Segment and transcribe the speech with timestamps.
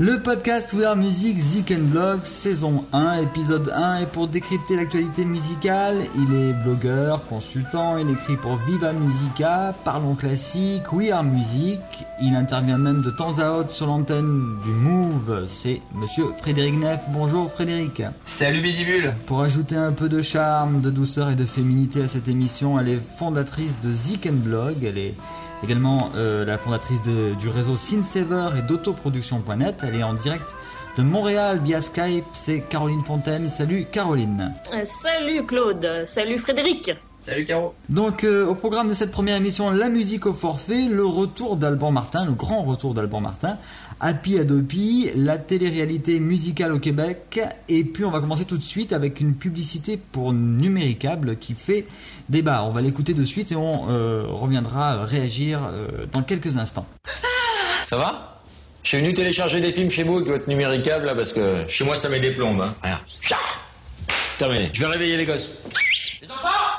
[0.00, 4.76] Le podcast We Are Music Zik and Blog, saison 1, épisode 1, et pour décrypter
[4.76, 11.24] l'actualité musicale, il est blogueur, consultant, il écrit pour Viva Musica, Parlons Classique, We Are
[11.24, 11.80] Music,
[12.22, 17.00] il intervient même de temps à autre sur l'antenne du Move, c'est monsieur Frédéric Neff.
[17.08, 18.02] Bonjour Frédéric.
[18.24, 22.28] Salut Bidibule Pour ajouter un peu de charme, de douceur et de féminité à cette
[22.28, 25.14] émission, elle est fondatrice de Zik and Blog, elle est
[25.64, 29.76] également euh, la fondatrice de- du réseau Synsaver et d'autoproduction.net.
[29.82, 30.54] Elle est en direct
[30.96, 32.24] de Montréal via Skype.
[32.34, 33.48] C'est Caroline Fontaine.
[33.48, 34.52] Salut Caroline.
[34.74, 36.92] Euh, Salut Claude, salut Frédéric.
[37.26, 41.04] Salut Caro Donc euh, au programme de cette première émission, la musique au forfait, le
[41.04, 43.56] retour d'Alban Martin, le grand retour d'Alban Martin,
[44.00, 48.92] Happy Adopi, la télé-réalité musicale au Québec, et puis on va commencer tout de suite
[48.92, 51.86] avec une publicité pour Numéricable qui fait
[52.28, 52.62] débat.
[52.64, 56.86] On va l'écouter de suite et on euh, reviendra réagir euh, dans quelques instants.
[57.86, 58.40] Ça va?
[58.84, 61.96] Je suis venu télécharger des films chez vous avec votre numéricable parce que Chez moi,
[61.96, 62.62] ça met des plombes.
[62.62, 62.98] Hein.
[64.38, 64.70] Terminé.
[64.72, 65.50] Je vais réveiller les gosses.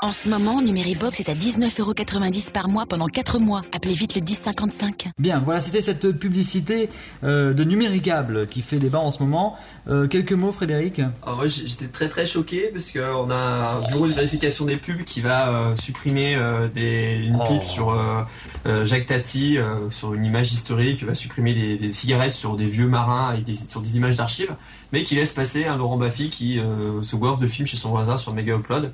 [0.02, 3.60] En ce moment, Numéribox est à 19,90€ par mois pendant 4 mois.
[3.72, 5.08] Appelez vite le 1055.
[5.18, 6.88] Bien, voilà, c'était cette publicité
[7.22, 9.56] euh, de Numéricable qui fait débat en ce moment.
[9.90, 11.00] Euh, quelques mots, Frédéric?
[11.22, 15.04] Alors moi j'étais très très choqué parce qu'on a un bureau de vérification des pubs
[15.04, 17.44] qui va euh, supprimer euh, des, une Oh.
[17.46, 18.22] pub sur euh,
[18.66, 22.66] euh, Jacques Tati, euh, sur une image historique, va supprimer des, des cigarettes sur des
[22.68, 24.54] vieux marins et des, sur des images d'archives,
[24.92, 27.90] mais qui laisse passer un Laurent Baffy qui euh, se goive de films chez son
[27.90, 28.92] voisin sur Mega Upload.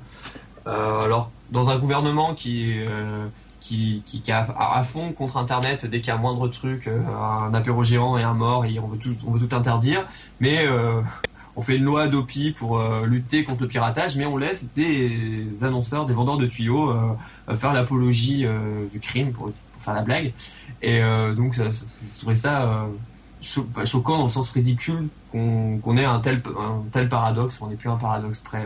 [0.67, 3.27] Euh, alors dans un gouvernement qui euh,
[3.59, 7.53] qui, est à, fond contre Internet dès qu'il y a un moindre truc, euh, un
[7.53, 10.07] apéro géant et un mort, et on veut tout, on veut tout interdire.
[10.39, 10.65] Mais
[11.55, 16.05] on fait une loi Adopi pour lutter contre le piratage, mais on laisse des annonceurs,
[16.05, 16.93] des vendeurs de tuyaux
[17.57, 18.45] faire l'apologie
[18.91, 20.33] du crime pour, faire la blague.
[20.81, 21.01] Et
[21.35, 22.87] donc, ça, ça- je trouvais ça
[23.41, 27.57] choquant dans le sens ridicule qu'on ait un tel, un tel paradoxe.
[27.61, 28.65] On n'est plus un paradoxe près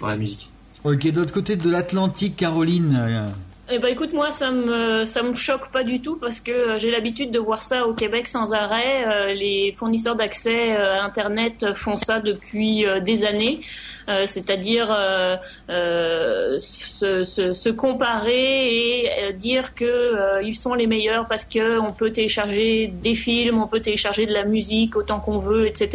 [0.00, 0.52] dans la musique.
[0.84, 2.98] Ok, de l'autre côté de l'Atlantique, Caroline.
[3.00, 3.28] euh,
[3.70, 6.78] Eh ben écoute, moi ça me ça me choque pas du tout parce que euh,
[6.78, 9.04] j'ai l'habitude de voir ça au Québec sans arrêt.
[9.06, 13.60] Euh, les fournisseurs d'accès euh, à Internet font ça depuis euh, des années,
[14.08, 15.36] Euh, c'est-à-dire euh,
[15.70, 21.78] euh, se, se, comparer et euh, dire que euh, ils sont les meilleurs parce que
[21.78, 25.86] on peut télécharger des films, on peut télécharger de la musique autant qu'on veut, etc.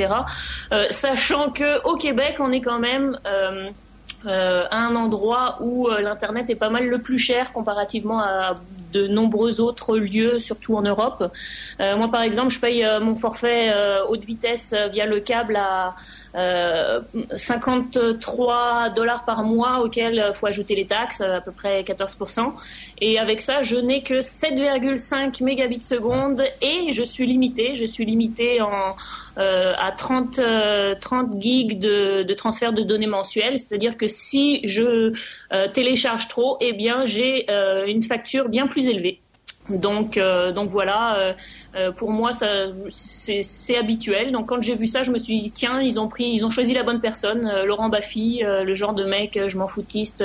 [0.72, 3.18] Euh, sachant que au Québec, on est quand même
[4.26, 8.56] euh, à un endroit où euh, l'internet est pas mal le plus cher comparativement à
[8.94, 11.32] de nombreux autres lieux, surtout en Europe.
[11.82, 13.72] Euh, moi, par exemple, je paye euh, mon forfait
[14.10, 15.96] haute vitesse via le câble à
[16.38, 17.02] euh,
[17.36, 22.54] 53 dollars par mois, auquel il faut ajouter les taxes, euh, à peu près 14%.
[23.02, 27.76] Et avec ça, je n'ai que 7,5 mégabits seconde et je suis limité.
[27.76, 28.96] Je suis limité en
[29.38, 33.60] euh, à 30, euh, 30 gigs de, de transfert de données mensuelles.
[33.60, 35.14] C'est-à-dire que si je
[35.54, 39.22] euh, télécharge trop, eh bien j'ai euh, une facture bien plus élevée.
[39.70, 41.36] Donc, euh, donc voilà,
[41.78, 44.32] euh, pour moi, c'est, habituel.
[44.32, 46.50] Donc quand j'ai vu ça, je me suis dit tiens, ils ont pris, ils ont
[46.50, 50.24] choisi la bonne personne, euh, Laurent Baffy, euh, le genre de mec, je m'en foutiste,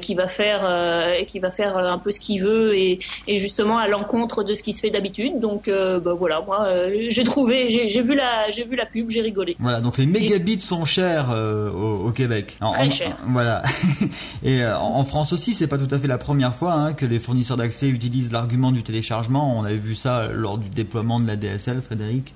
[0.00, 3.88] qui va faire, qui va faire un peu ce qu'il veut et, et justement à
[3.88, 5.40] l'encontre de ce qui se fait d'habitude.
[5.40, 6.68] Donc bah, voilà, moi,
[7.08, 9.56] j'ai trouvé, j'ai, vu la, j'ai vu la pub, j'ai rigolé.
[9.58, 12.56] Voilà, donc les mégabits sont chers au, au Québec.
[12.60, 13.16] En- Très chers.
[13.28, 13.62] Voilà.
[14.44, 17.04] Et en en France aussi, c'est pas tout à fait la première fois hein, que
[17.04, 19.58] les fournisseurs d'accès utilisent l'argument du téléchargement.
[19.58, 22.34] On avait vu ça lors du déploiement de la DSL, Frédéric.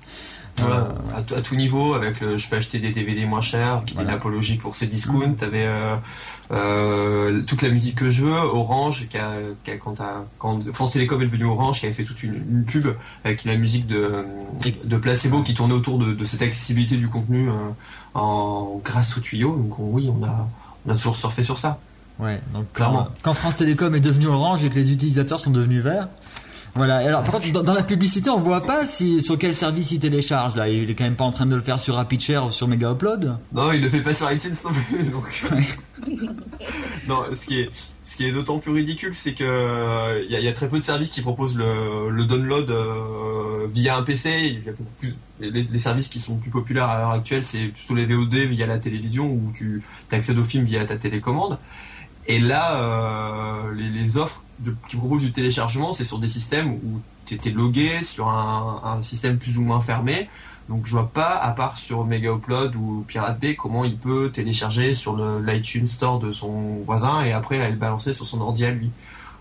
[0.59, 0.75] Voilà,
[1.15, 3.83] Euh, à, tout- à tout niveau, avec le, je peux acheter des DVD moins chers,
[3.85, 4.13] qui était Voilà.
[4.13, 5.33] une apologie pour ces discounts.
[5.37, 5.95] T'avais euh,
[6.51, 9.33] euh, toute la musique que je veux, Orange, qui a,
[9.63, 12.87] qui a- quand, France Télécom est devenu Orange, qui avait fait toute une, une pub
[13.23, 14.25] avec la musique de,
[14.83, 17.53] de Placebo qui tournait autour de, de cette accessibilité du contenu euh,
[18.15, 19.57] en grâce aux tuyaux.
[19.57, 20.47] Donc oui, on a,
[20.85, 21.79] on a toujours surfé sur ça.
[22.19, 23.03] Ouais, donc Clairement.
[23.03, 26.07] quand, quand France Télécom est devenu orange et que les utilisateurs sont devenus verts.
[26.77, 26.97] Voilà.
[26.97, 29.99] Alors, par contre, dans, dans la publicité, on voit pas si sur quel service il
[29.99, 30.55] télécharge.
[30.55, 32.67] Là, il est quand même pas en train de le faire sur RapidShare ou sur
[32.67, 33.37] Mega Upload.
[33.53, 35.03] Non, il le fait pas sur iTunes non plus.
[35.11, 35.47] Donc...
[37.07, 37.69] non, ce qui est,
[38.05, 40.69] ce qui est d'autant plus ridicule, c'est que il y, a- il y a très
[40.69, 44.29] peu de services qui proposent le, le download euh, via un PC.
[44.45, 47.43] Il y a beaucoup plus, les, les services qui sont plus populaires à l'heure actuelle,
[47.43, 49.81] c'est plutôt les VOD via la télévision où tu
[50.11, 51.57] accèdes au film via ta télécommande.
[52.27, 56.71] Et là, euh, les, les offres de- qui proposent du téléchargement, c'est sur des systèmes
[56.83, 60.29] où tu étais logué sur un, un système plus ou moins fermé.
[60.67, 64.31] Donc je vois pas, à part sur Mega Upload ou Pirate Bay, comment il peut
[64.33, 68.65] télécharger sur l'iTunes Store de son voisin et après là, le balancer sur son ordi
[68.65, 68.93] à lui.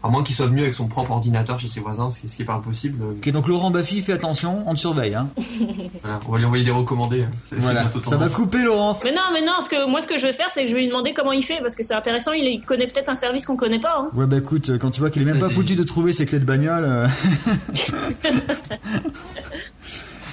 [0.07, 2.37] À moins qu'il soit venu avec son propre ordinateur chez ses voisins, ce qui, ce
[2.37, 3.03] qui est pas impossible.
[3.19, 5.15] Ok, donc Laurent Baffy, fais attention, on te surveille.
[5.17, 5.29] Hein.
[6.03, 7.23] Voilà, on va lui envoyer des recommandés.
[7.25, 7.57] hein.
[7.59, 9.01] Voilà, ça va couper Laurence.
[9.03, 10.75] Mais non, mais non, ce que, moi ce que je vais faire, c'est que je
[10.75, 13.15] vais lui demander comment il fait, parce que c'est intéressant, il, il connaît peut-être un
[13.17, 13.97] service qu'on connaît pas.
[13.99, 14.09] Hein.
[14.15, 16.39] Ouais bah écoute, quand tu vois qu'il est même pas foutu de trouver ses clés
[16.39, 16.85] de bagnole.
[16.87, 17.07] euh.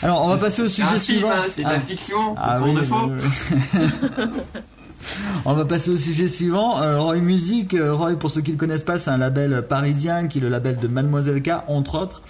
[0.03, 1.29] Alors on va passer au sujet un suivant.
[1.31, 1.73] hein, c'est de Ah.
[1.73, 2.95] la fiction, c'est Ah pour oui, de faux.
[3.07, 3.21] oui,
[3.79, 3.81] oui.
[5.45, 6.81] On va passer au sujet suivant.
[6.81, 7.73] Euh, Roy Music.
[7.73, 10.41] Euh, Roy, pour ceux qui ne le connaissent pas, c'est un label parisien qui est
[10.41, 12.21] le label de Mademoiselle K, entre autres.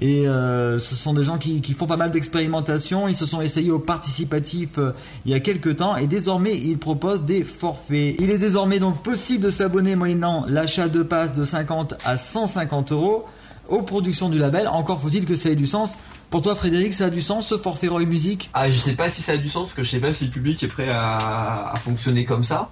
[0.00, 3.08] Et euh, ce sont des gens qui, font pas mal d'expérimentations.
[3.08, 4.78] Ils se sont essayés au participatif
[5.26, 8.16] il y a quelques temps et désormais ils proposent des forfaits.
[8.18, 12.92] Il est désormais donc possible de s'abonner moyennant l'achat de passes de 50 à 150
[12.92, 13.26] euros
[13.68, 14.68] aux productions du label.
[14.68, 15.90] Encore faut-il que ça ait du sens.
[16.30, 18.50] Pour toi, Frédéric, ça a du sens ce forfait Roy Music?
[18.54, 20.26] Ah, je sais pas si ça a du sens, parce que je sais pas si
[20.26, 22.70] le public est prêt à, à fonctionner comme ça.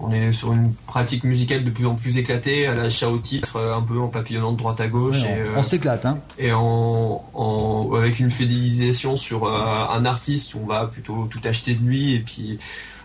[0.00, 3.58] On est sur une pratique musicale de plus en plus éclatée, à l'achat au titre,
[3.58, 6.18] un peu en papillonnant de droite à gauche, Ouais, et, on, euh, on s'éclate, hein.
[6.38, 11.72] et en, en- avec une fidélisation sur euh, un artiste, on va plutôt tout acheter
[11.74, 12.58] de lui, et puis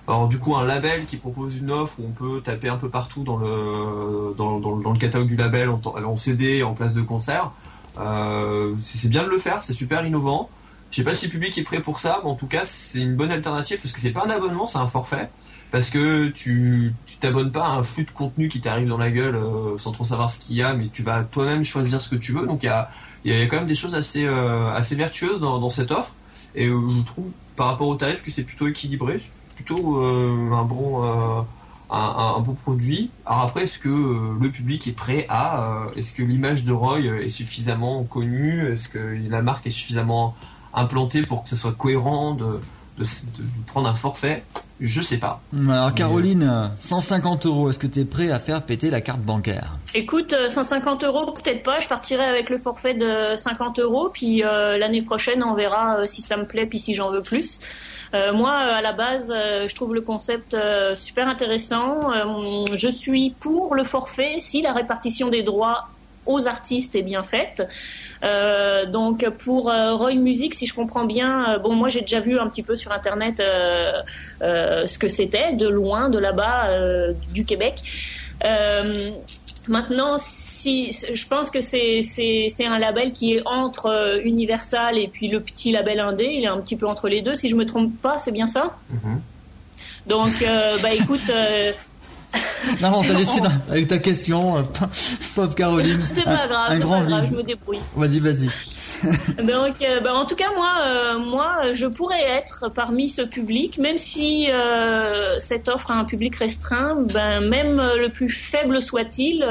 [0.05, 2.89] alors du coup un label qui propose une offre où on peut taper un peu
[2.89, 6.93] partout dans le dans, dans- dans le catalogue du label en, en CD, en place
[6.93, 7.51] de concert.
[7.97, 10.49] Euh, c'est bien de le faire, c'est super innovant.
[10.91, 12.99] Je sais pas si le public est prêt pour ça, mais en tout cas c'est
[12.99, 15.29] une bonne alternative parce que c'est pas un abonnement, c'est un forfait.
[15.71, 19.35] Parce que tu t'abonnes pas à un flux de contenu qui t'arrive dans la gueule
[19.35, 22.15] euh, sans trop savoir ce qu'il y a, mais tu vas toi-même choisir ce que
[22.15, 22.45] tu veux.
[22.45, 22.89] Donc il y a,
[23.25, 26.13] y a quand même des choses assez, euh, assez vertueuses dans, dans cette offre.
[26.53, 29.19] Et euh, je trouve par rapport au tarif que c'est plutôt équilibré,
[29.55, 31.01] plutôt euh, un bon
[31.93, 33.11] un, bon produit.
[33.25, 36.73] Alors après, est-ce que euh, le public est prêt à euh, Est-ce que l'image de
[36.73, 38.67] Roy euh, est suffisamment connue?
[38.67, 38.99] Est-ce que
[39.29, 40.35] la marque est suffisamment
[40.73, 42.59] implantée pour que ça soit cohérent de
[43.67, 44.43] prendre un forfait?
[44.81, 45.41] Je sais pas.
[45.69, 49.73] Alors Caroline, 150 euros, est-ce que tu es prêt à faire péter la carte bancaire?
[49.95, 51.79] Écoute, euh, 150 euros, peut-être pas.
[51.79, 56.05] Je partirai avec le forfait de 50 euros, puis euh, l'année prochaine, on verra euh,
[56.05, 57.59] si ça me plaît, puis si j'en veux plus.
[58.13, 62.11] Euh, moi, euh, à la base, euh, je trouve le concept euh, super intéressant.
[62.13, 65.87] Euh, je suis pour le forfait si la répartition des droits
[66.25, 67.67] aux artistes est bien faite.
[68.23, 72.19] Euh, donc pour euh, Roy Music, si je comprends bien, euh, bon moi j'ai déjà
[72.19, 77.81] vu un petit peu sur internet ce que c'était de loin, de là-bas, du Québec.
[79.65, 85.07] Maintenant, si je pense que c'est c'est c'est un label qui est entre Universal et
[85.07, 87.35] puis le petit label indé, il est un petit peu entre les deux.
[87.35, 88.77] Si je me trompe pas, c'est bien ça?
[88.89, 89.21] Mhm.
[90.05, 90.31] Donc,
[90.81, 91.31] bah écoute,
[92.81, 94.61] Non, on t'a laissé dans- avec ta question, euh,
[95.35, 95.99] pauvre Caroline.
[96.03, 97.79] c'est pas grave, Un grand pas grave, je me débrouille.
[97.95, 98.49] Vas-y, vas-y.
[99.43, 103.77] Donc, euh, bah, en tout cas, moi, euh, moi, je pourrais être parmi ce public,
[103.77, 106.95] même si euh, cette offre a un public restreint.
[107.13, 109.45] Ben, même euh, le plus faible soit-il,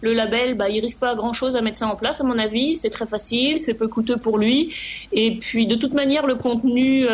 [0.00, 2.76] le label, bah, il risque pas grand-chose à mettre ça en place, à mon avis.
[2.76, 4.74] C'est très facile, c'est peu coûteux pour lui.
[5.12, 7.06] Et puis, de toute manière, le contenu,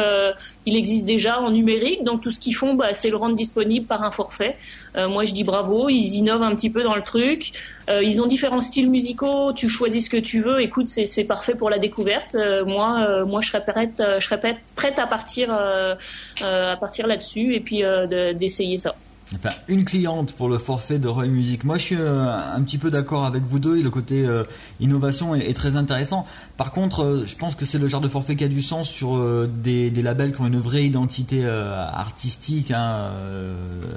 [0.66, 2.02] il existe déjà en numérique.
[2.04, 4.56] Donc, tout ce qu'ils font, bah, c'est le rendre disponible par un forfait.
[4.96, 5.88] Euh, moi, je dis bravo.
[5.88, 7.52] Ils innovent un petit peu dans le truc.
[7.90, 9.52] Euh, ils ont différents styles musicaux.
[9.52, 10.60] Tu choisis ce que tu veux.
[10.60, 12.34] Écoute, c'est parfait pour la découverte.
[12.34, 15.94] Euh, moi, euh, moi, je serais prête, euh, je serais prête, prête à partir, euh,
[16.42, 18.94] euh, à partir là-dessus et puis euh, de- d'essayer ça.
[19.32, 21.64] Enfin, une cliente pour le forfait de Roy Music.
[21.64, 23.82] Moi, je suis euh, un petit peu d'accord avec vous deux.
[23.82, 24.44] Le côté euh,
[24.80, 26.26] innovation est, très intéressant.
[26.58, 28.88] Par contre, euh, je pense que c'est le genre de forfait qui a du sens
[28.88, 33.10] sur des, labels qui ont une vraie identité artistique, hein,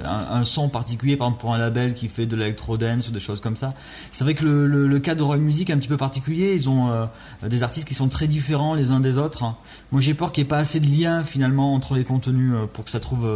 [0.04, 3.40] un, son particulier, par exemple pour un label qui fait de l'électro-dance ou des choses
[3.40, 3.74] comme ça.
[4.12, 6.54] C'est vrai que le, cas de Roy Music est un petit peu particulier.
[6.54, 7.08] Ils ont
[7.42, 9.44] des artistes qui sont très différents les uns des autres.
[9.44, 9.56] hein.
[9.92, 12.84] Moi, j'ai peur qu'il n'y ait pas assez de lien finalement entre les contenus pour
[12.84, 13.28] que ça trouve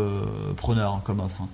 [0.56, 1.42] preneur comme offre.
[1.42, 1.48] hein.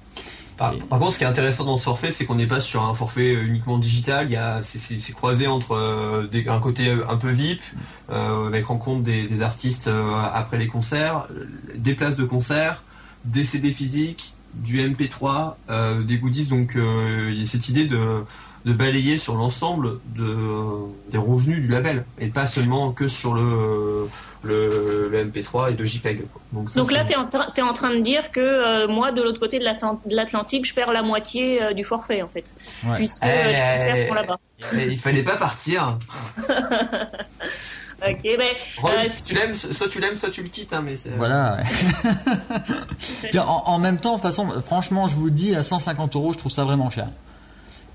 [0.59, 2.95] Par, contre, ce qui est intéressant dans ce forfait, c'est qu'on n'est pas sur un
[2.95, 4.27] forfait euh, uniquement digital.
[4.29, 7.63] Il y a, c'est, c'est- c'est croisé entre euh, des- un côté un peu VIP,
[8.11, 11.47] euh, avec rencontre des, des artistes euh, après les concerts, euh,
[11.77, 12.85] des places de concert,
[13.25, 16.47] des CD physiques, du MP3, euh, des goodies.
[16.49, 18.25] Donc, euh, il y a cette idée de,
[18.65, 20.37] de balayer sur l'ensemble de,
[21.11, 24.09] des revenus du label et pas seulement que sur le,
[24.43, 26.25] le, le MP3 et le JPEG.
[26.53, 28.41] Donc, ça, Donc là, c'est- tu es, en train- t'es en train de dire que
[28.41, 31.85] euh, moi, de l'autre côté de l'Atlant- de l'Atlantique, je perds la moitié euh, du
[31.85, 32.53] forfait, en fait.
[32.85, 32.97] Ouais.
[32.97, 34.39] Puisque Eh, euh, les concerts sont là-bas.
[34.75, 35.99] il il fallait pas partir.
[38.01, 40.95] Ok, ben, Roy, Euh, tu l'aimes, soit tu l'aimes, soit tu le quittes, hein, mais
[40.95, 41.11] c'est.
[41.17, 41.57] Voilà.
[43.33, 43.39] ouais.
[43.41, 46.33] En, en même temps, de toute façon, franchement, je vous le dis, à 150 euros,
[46.33, 47.09] je trouve ça vraiment cher.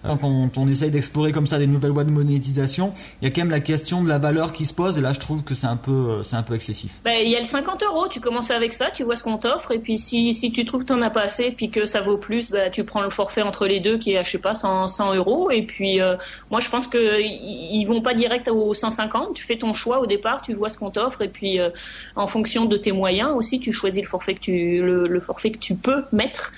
[0.04, 3.42] Quand on essaye d'explorer comme ça des nouvelles voies de monétisation, il y a quand
[3.42, 5.68] même la question de la valeur qui se pose et là je trouve que c'est
[5.68, 6.92] un peu, euh, c'est un peu excessif.
[7.04, 9.38] Ben, il y a le 50 euros, tu commences avec ça, tu vois ce qu'on
[9.38, 12.02] t'offre et puis si, si tu trouves que t'en as pas assez puis que ça
[12.02, 14.56] vaut plus, ben, tu prends le forfait entre les deux qui est, je sais pas,
[14.56, 16.18] 100, 100 euros et puis euh,
[16.52, 20.06] moi je pense que ils vont pas direct aux 150, tu fais ton choix au
[20.06, 21.70] départ, tu vois ce qu'on t'offre et puis euh,
[22.16, 25.52] en fonction de tes moyens aussi, tu choisis le forfait que tu, le, le forfait
[25.52, 26.52] que tu peux mettre.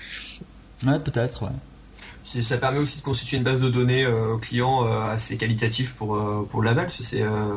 [0.86, 1.50] Ouais, peut-être, ouais.
[2.26, 5.38] C'est- Ça permet aussi de constituer une base de données euh, aux clients euh, assez
[5.38, 6.90] qualitatif pour, euh, pour le label.
[6.92, 7.56] Ça, C'est euh,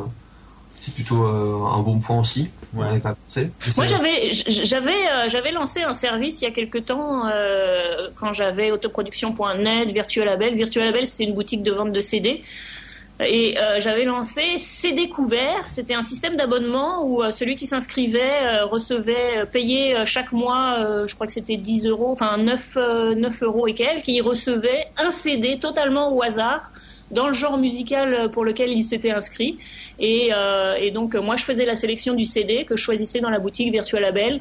[0.81, 2.51] c'est plutôt euh, un bon point aussi.
[2.75, 3.01] Ouais.
[3.01, 3.51] pas pensé.
[3.77, 8.11] Moi, j'avais, j- j'avais, euh, j'avais lancé un service il y a quelque temps euh,
[8.21, 10.55] quand j'avais autoproduction.net, Virtualabel.
[10.55, 12.45] Virtualabel, c'était une boutique de vente de CD.
[13.21, 15.69] Et euh, j'avais lancé CD couvert.
[15.69, 21.15] C'était un système d'abonnement où euh, celui qui s'inscrivait euh, recevait, payait chaque mois, je
[21.15, 24.87] crois que c'était 10 euros, enfin 9, euh, 9 euros et quelques, et il recevait
[24.99, 26.71] un CD totalement au hasard
[27.11, 29.59] dans le genre musical pour lequel il s'était inscrit.
[29.99, 33.21] Et, euh, et donc euh, moi je faisais la sélection du CD que je choisissais
[33.21, 34.41] dans la boutique Virtual Label.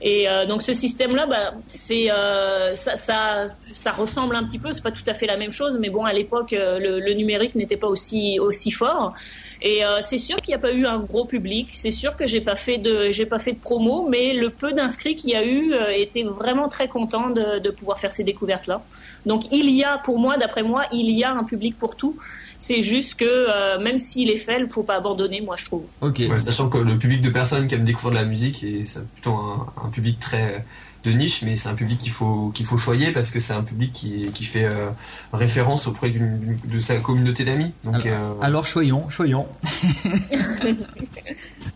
[0.00, 4.72] Et euh, donc ce système-là, bah, c'est euh, ça, ça, ça ressemble un petit peu.
[4.72, 7.14] C'est pas tout à fait la même chose, mais bon à l'époque euh, le, le
[7.14, 9.14] numérique n'était pas aussi aussi fort.
[9.60, 11.68] Et euh, c'est sûr qu'il n'y a pas eu un gros public.
[11.72, 14.72] C'est sûr que j'ai pas fait de j'ai pas fait de promo, mais le peu
[14.72, 18.24] d'inscrits qu'il y a eu euh, était vraiment très content de, de pouvoir faire ces
[18.24, 18.82] découvertes-là.
[19.26, 22.16] Donc il y a, pour moi, d'après moi, il y a un public pour tout.
[22.60, 25.84] C'est juste que euh, même s'il est faible, faut pas abandonner, moi je trouve.
[26.00, 26.22] Ok.
[26.28, 29.06] Ouais, sachant que le public de personnes qui aiment découvrir de la musique, et c'est
[29.08, 30.64] plutôt un, un public très
[31.04, 33.62] de niche, mais c'est un public qu'il faut qu'il faut choyer parce que c'est un
[33.62, 34.88] public qui, qui fait euh,
[35.32, 37.72] référence auprès d'une- de sa communauté d'amis.
[37.84, 39.46] Donc euh, Alors choyons, choyons.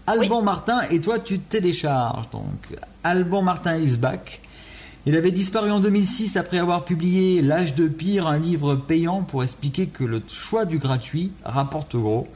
[0.06, 2.28] Alban Martin, et toi tu télécharges.
[2.30, 4.40] Donc, Alban Martin is back.
[5.06, 9.42] Il avait disparu en 2006 après avoir publié L'âge de pire, un livre payant pour
[9.42, 12.26] expliquer que le choix du gratuit rapporte gros.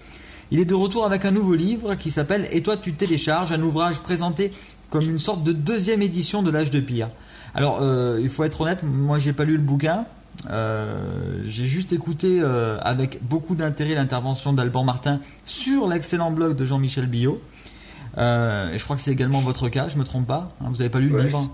[0.52, 3.61] Il est de retour avec un nouveau livre qui s'appelle Et toi tu télécharges, un
[3.62, 4.52] ouvrage présenté
[4.90, 7.09] comme une sorte de deuxième édition de L'âge de pire.
[7.55, 10.05] Alors, euh, il faut être honnête, moi j'ai pas lu le bouquin.
[10.50, 16.64] Euh, j'ai juste écouté euh, avec beaucoup d'intérêt l'intervention d'Alban Martin sur l'excellent blog de
[16.66, 17.40] Jean-Michel Billot.
[18.19, 20.52] Euh, et je crois que c'est également votre cas, je me trompe pas.
[20.61, 21.23] hein, vous avez pas lu le Ouais.
[21.25, 21.50] livre?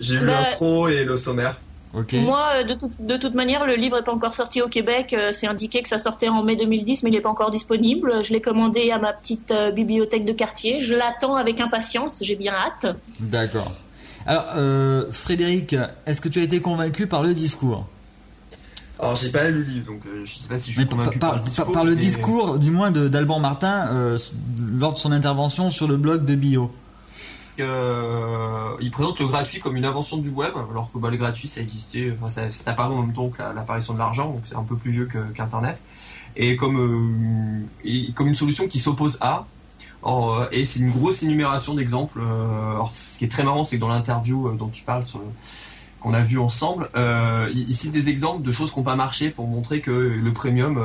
[0.00, 1.56] J'ai lu Bah, l'intro et le sommaire.
[1.94, 5.12] Moi, euh, de, tout- de toute manière, le livre est pas encore sorti au Québec.
[5.14, 8.22] Euh, C'est indiqué que ça sortait en mai 2010, mais il n'est pas encore disponible.
[8.24, 10.80] Je l'ai commandé à ma petite euh, bibliothèque de quartier.
[10.82, 12.20] Je l'attends avec impatience.
[12.22, 12.94] J'ai bien hâte.
[13.20, 13.72] D'accord.
[14.26, 15.74] Alors, euh, Frédéric,
[16.06, 17.86] est-ce que tu as été convaincu par le discours?
[19.00, 20.98] Alors j'ai pas lu le livre, donc euh, je sais pas si je suis par,
[20.98, 21.72] convaincu par- par, le discours.
[21.72, 24.18] par le mais- discours, du moins de- d'Alban Martin, euh,
[24.76, 26.68] lors de son intervention sur le blog de Billot.
[27.60, 31.48] Euh, il présente le gratuit comme une invention du web, alors que bah, le gratuit
[31.48, 34.42] ça existait, enfin ça c'est apparu en même temps que la- l'apparition de l'argent, donc
[34.46, 35.82] c'est un peu plus vieux qu'Internet,
[36.36, 39.48] et comme euh, et comme une solution qui s'oppose à.
[40.04, 42.20] Euh, et c'est une grosse énumération d'exemples.
[42.92, 45.04] ce qui est très marrant, c'est que dans l'interview dont tu parles,
[46.00, 49.48] qu'on a vu ensemble, euh, cite des exemples de choses qui n'ont pas marché pour
[49.48, 50.76] montrer que le premium,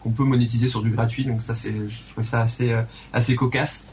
[0.00, 1.24] qu'on peut monétiser sur du gratuit.
[1.24, 2.72] Donc ça, c'est, je trouvais ça assez,
[3.12, 3.84] assez cocasse.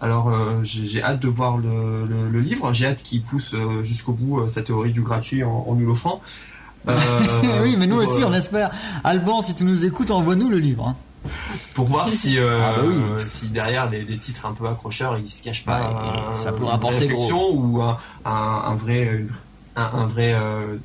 [0.00, 3.82] Alors euh, j'ai hâte de voir le, le- le livre, j'ai hâte qu'il pousse euh,
[3.82, 6.20] jusqu'au bout euh, sa théorie du gratuit en, en nous l'offrant.
[7.62, 8.70] Oui, mais nous pour, aussi, on espère.
[9.04, 10.88] Alban, si tu nous écoutes, envoie-nous le livre.
[10.88, 10.96] hein.
[11.74, 13.24] Pour voir si, euh, Ah bah oui.
[13.26, 16.64] si derrière les, les titres un peu accrocheurs, il se cache pas Ouais, ça peut
[16.64, 17.96] une rapporter réflexion ou un,
[18.26, 18.30] un,
[18.66, 19.24] un vrai,
[19.76, 20.34] un, un vrai.
[20.34, 20.76] Euh,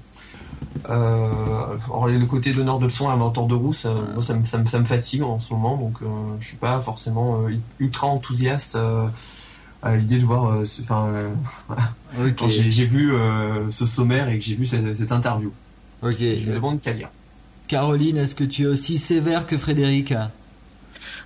[0.90, 4.66] euh, le côté donneur de leçons, inventeur de roue, ça, moi, ça, me, ça, me,
[4.68, 6.06] ça me fatigue en ce moment, donc euh,
[6.40, 9.06] je suis pas forcément euh, ultra enthousiaste euh,
[9.84, 10.58] à l'idée de voir.
[10.82, 11.08] Enfin,
[12.20, 12.34] Ok.
[12.38, 13.12] quand j'ai vu
[13.70, 15.52] ce sommaire et que j'ai vu cette, cette interview,
[16.02, 16.16] Ok.
[16.20, 17.10] je me demande qu'à lire.
[17.68, 20.14] Caroline, est-ce que tu es aussi sévère que Frédéric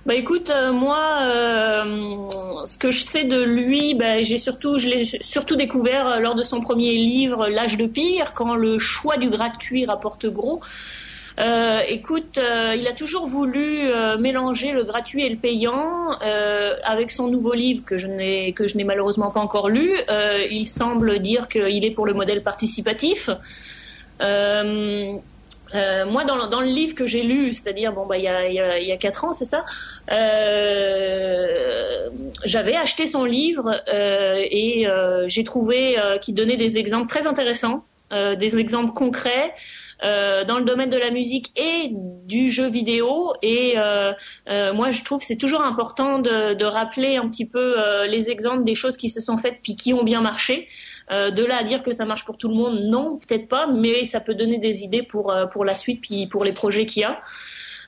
[0.06, 2.28] Bah écoute, euh, moi, euh,
[2.66, 6.34] ce que je sais de lui, bah, j'ai surtout, je l'ai surtout découvert euh, lors
[6.34, 10.60] de son premier livre, L'âge de pire, quand le choix du gratuit rapporte gros.
[11.40, 16.10] Euh, écoute, euh, il a toujours voulu euh, mélanger le gratuit et le payant.
[16.22, 19.90] Euh, avec son nouveau livre que je n'ai que je n'ai malheureusement pas encore lu,
[20.10, 23.30] euh, il semble dire qu'il est pour le modèle participatif.
[25.74, 28.28] Euh, moi, dans, le- dans le livre que j'ai lu, c'est-à-dire bon bah il y
[28.28, 29.64] a y y a quatre ans, c'est ça.
[30.12, 32.08] Euh,
[32.44, 37.26] j'avais acheté son livre euh, et euh, j'ai trouvé euh, qu'il donnait des exemples très
[37.26, 39.54] intéressants, euh, des exemples concrets.
[40.02, 41.90] dans le domaine de la musique et
[42.34, 43.74] du jeu vidéo et
[44.78, 47.66] moi je trouve c'est toujours important de, de rappeler un petit peu
[48.14, 50.68] les exemples des choses qui se sont faites puis qui ont bien marché
[51.10, 54.04] de là à dire que ça marche pour tout le monde, non, peut-être pas, mais
[54.04, 57.04] ça peut donner des idées pour pour la suite, puis pour les projets qu'il y
[57.04, 57.20] a.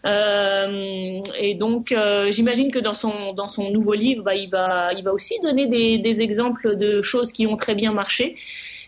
[0.06, 4.92] Euh, et donc, euh, j'imagine que dans son dans son nouveau livre, bah, il va
[4.96, 8.36] il va aussi donner des, exemples de choses qui ont très bien marché.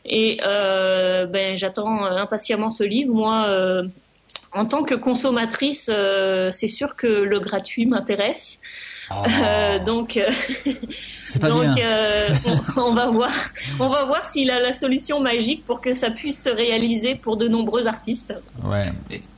[0.05, 3.13] Et euh, ben, j'attends impatiemment ce livre.
[3.15, 3.83] Moi,
[4.53, 5.91] en tant que consommatrice,
[6.51, 8.61] c'est sûr que le gratuit m'intéresse.
[9.11, 9.23] Oh.
[9.87, 10.19] donc,
[11.41, 11.89] pas donc bien.
[12.77, 13.31] on, on, va voir,
[13.81, 17.37] on va voir s'il a la solution magique pour que ça puisse se réaliser pour
[17.37, 18.35] de nombreux artistes.
[18.63, 18.93] Ouais.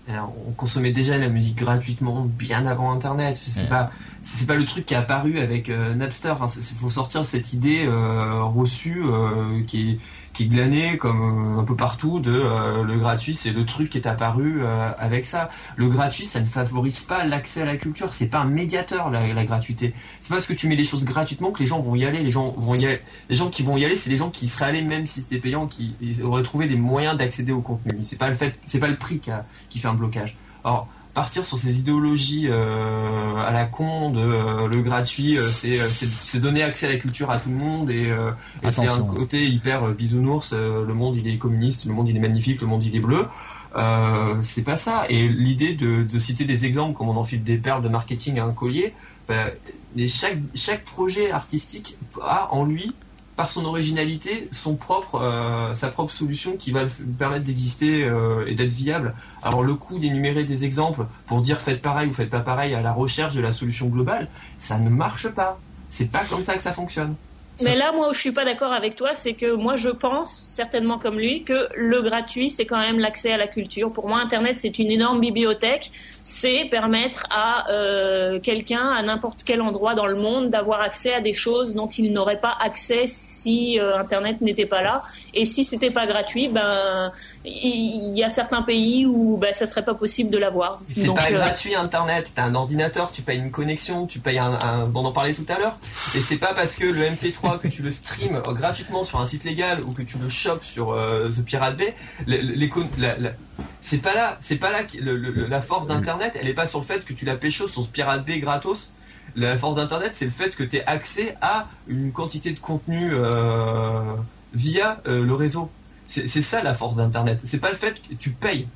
[0.08, 3.40] Alors, on consommait déjà la musique gratuitement bien avant Internet.
[3.40, 3.68] C'est Ouais.
[3.68, 3.90] pas,
[4.22, 6.30] c'est pas le truc qui est apparu avec euh, Napster.
[6.30, 9.98] Enfin, il faut sortir cette idée euh, reçue euh, qui est
[10.32, 13.98] qui glanée comme euh, un peu partout de euh, le gratuit, c'est le truc qui
[13.98, 15.48] est apparu euh, avec ça.
[15.76, 18.14] Le gratuit, ça ne favorise pas l'accès à la culture.
[18.14, 19.94] C'est pas un médiateur la, la gratuité.
[20.20, 22.22] C'est pas parce que tu mets les choses gratuitement que les gens vont y aller.
[22.22, 23.00] Les gens vont y aller.
[23.28, 25.38] Les gens qui vont y aller, c'est les gens qui seraient allés même si c'était
[25.38, 27.98] payant, qui auraient trouvé des moyens d'accéder au contenu.
[28.02, 30.36] C'est pas le fait, c'est pas le prix qui, a- qui fait un blocage.
[31.14, 36.62] Partir sur ces idéologies euh, à la con de euh, le gratuit, euh, c'est donner
[36.62, 38.30] accès à la culture à tout le monde et, euh,
[38.62, 40.52] et c'est un côté hyper bisounours.
[40.52, 43.00] euh, le monde il est communiste, le monde il est magnifique, le monde il est
[43.00, 43.26] bleu.
[43.76, 45.04] Euh, c'est pas ça.
[45.08, 48.44] Et l'idée de, de citer des exemples comme on enfile des perles de marketing à
[48.44, 48.94] un collier,
[49.28, 49.46] bah,
[49.96, 52.92] et chaque chaque projet artistique a en lui
[53.40, 54.50] par son originalité,
[55.14, 59.14] euh, sa propre solution qui va f- permettre d'exister euh, et d'être viable.
[59.42, 62.82] Alors le coup d'énumérer des exemples pour dire faites pareil ou faites pas pareil à
[62.82, 64.28] la recherche de la solution globale,
[64.58, 65.58] ça ne marche pas.
[65.88, 67.14] C'est pas comme ça que ça fonctionne.
[67.62, 70.46] Mais là, moi, où je suis pas d'accord avec toi, c'est que moi, je pense,
[70.48, 73.92] certainement comme lui, que le gratuit, c'est quand même l'accès à la culture.
[73.92, 75.90] Pour moi, Internet, c'est une énorme bibliothèque.
[76.22, 81.20] C'est permettre à euh, quelqu'un, à n'importe quel endroit dans le monde, d'avoir accès à
[81.20, 85.02] des choses dont il n'aurait pas accès si euh, Internet n'était pas là.
[85.34, 87.12] Et si c'était pas gratuit, ben,
[87.44, 90.80] il y, a certains pays où ben, ça serait pas possible de l'avoir.
[90.88, 92.32] C'est Donc, pas euh, gratuit Internet.
[92.34, 95.46] T'as un ordinateur, tu payes une connexion, tu payes un, un on en parlait tout
[95.48, 95.78] à l'heure.
[96.14, 99.26] Et c'est pas parce que le MP3 que tu le streams euh, gratuitement sur un
[99.26, 101.94] site légal ou que tu le chopes sur euh, The Pirate Bay,
[103.80, 106.36] c'est pas là, c'est pas là que le- le- la force d'Internet.
[106.40, 108.92] Elle est pas sur le fait que tu la pécho sur ce Pirate Bay gratos.
[109.36, 113.10] La force d'Internet, c'est le fait que tu aies accès à une quantité de contenu
[113.12, 114.02] euh,
[114.54, 115.70] via euh, le réseau.
[116.06, 117.38] C'est ça la force d'Internet.
[117.44, 118.66] C'est pas le fait que tu payes.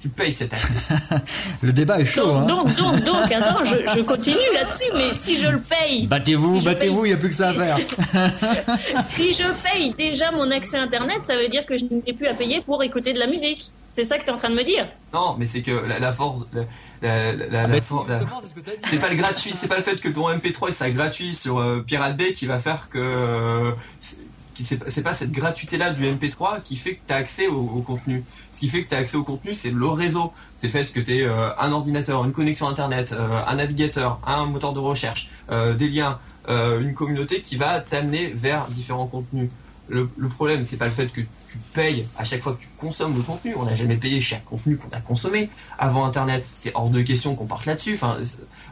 [0.00, 0.74] Tu payes cet accès.
[1.62, 2.40] Le débat est chaud.
[2.46, 2.72] donc, hein.
[2.76, 6.64] donc, donc, donc, attends, je, je continue là-dessus, mais si je le paye, Battez-vous, Si
[6.66, 7.78] battez-vous, il n'y a plus que ça à faire.
[9.08, 12.34] si je paye déjà mon accès Internet, ça veut dire que je n'ai plus à
[12.34, 13.70] payer pour écouter de la musique.
[13.90, 15.98] C'est ça que tu es en train de me dire Non, mais c'est que la,
[15.98, 18.06] la force, la, la, Ah, for-
[18.82, 21.58] c'est ce pas le gratuit, c'est pas le fait que ton MP3 soit gratuit sur
[21.58, 23.72] euh, Pirate Bay qui va faire que euh,
[24.64, 28.24] c'est- pas- cette gratuité là du MP3 qui fait que tu as accès au, contenu.
[28.52, 30.32] Ce qui fait que tu as accès au contenu, c'est le réseau.
[30.56, 34.72] C'est le fait que tu un ordinateur, une connexion internet, euh, un navigateur, un moteur
[34.72, 36.18] de recherche, euh, des liens,
[36.48, 39.50] euh, une communauté qui va t'amener vers différents contenus.
[39.88, 42.68] Le, le problème, c'est pas le fait que tu payes à chaque fois que tu
[42.78, 43.54] consommes le contenu.
[43.56, 45.48] On n'a jamais payé chaque contenu qu'on a consommé
[45.78, 46.44] avant Internet.
[46.54, 47.94] C'est hors de question qu'on parte là-dessus.
[47.94, 48.18] Enfin,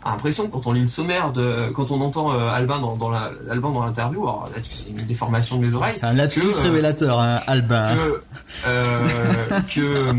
[0.04, 3.08] l'impression que quand on lit le sommaire de, quand on entend euh, Albin dans, dans
[3.08, 5.94] la, Albin dans l'interview, alors là, c'est une déformation de mes oreilles.
[5.96, 7.94] C'est un lapsus euh, révélateur, hein, Albin.
[7.94, 8.22] que
[8.66, 10.12] euh, que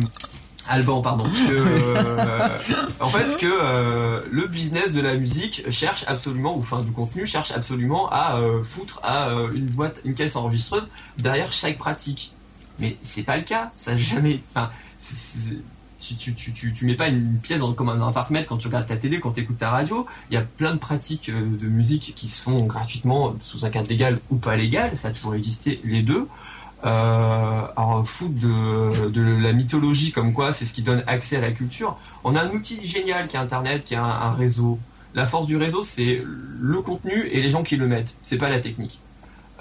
[0.67, 2.59] Alban pardon que euh,
[2.99, 7.25] en fait que euh, le business de la musique cherche absolument ou enfin du contenu
[7.25, 12.33] cherche absolument à euh, foutre à une boîte une caisse enregistreuse derrière chaque pratique
[12.79, 14.69] mais c'est pas le cas ça jamais enfin
[15.99, 18.67] tu, tu, tu, tu, tu mets pas une pièce dans, comme un appartement quand tu
[18.67, 20.05] regardes ta télé, quand tu écoutes ta radio.
[20.29, 23.89] Il y a plein de pratiques de musique qui se font gratuitement sous un cadre
[23.89, 24.95] légal ou pas légal.
[24.95, 26.27] Ça a toujours existé les deux.
[26.87, 31.41] Euh, alors foutre de, de la mythologie comme quoi c'est ce qui donne accès à
[31.41, 31.97] la culture.
[32.23, 34.79] On a un outil génial qui est Internet, qui est un, un réseau.
[35.13, 38.15] La force du réseau, c'est le contenu et les gens qui le mettent.
[38.23, 39.01] C'est pas la technique.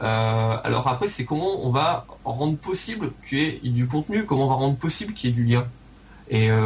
[0.03, 4.45] Euh, alors après, c'est comment on va rendre possible qu'il y ait du contenu, comment
[4.45, 5.67] on va rendre possible qu'il y ait du lien.
[6.29, 6.59] Et euh,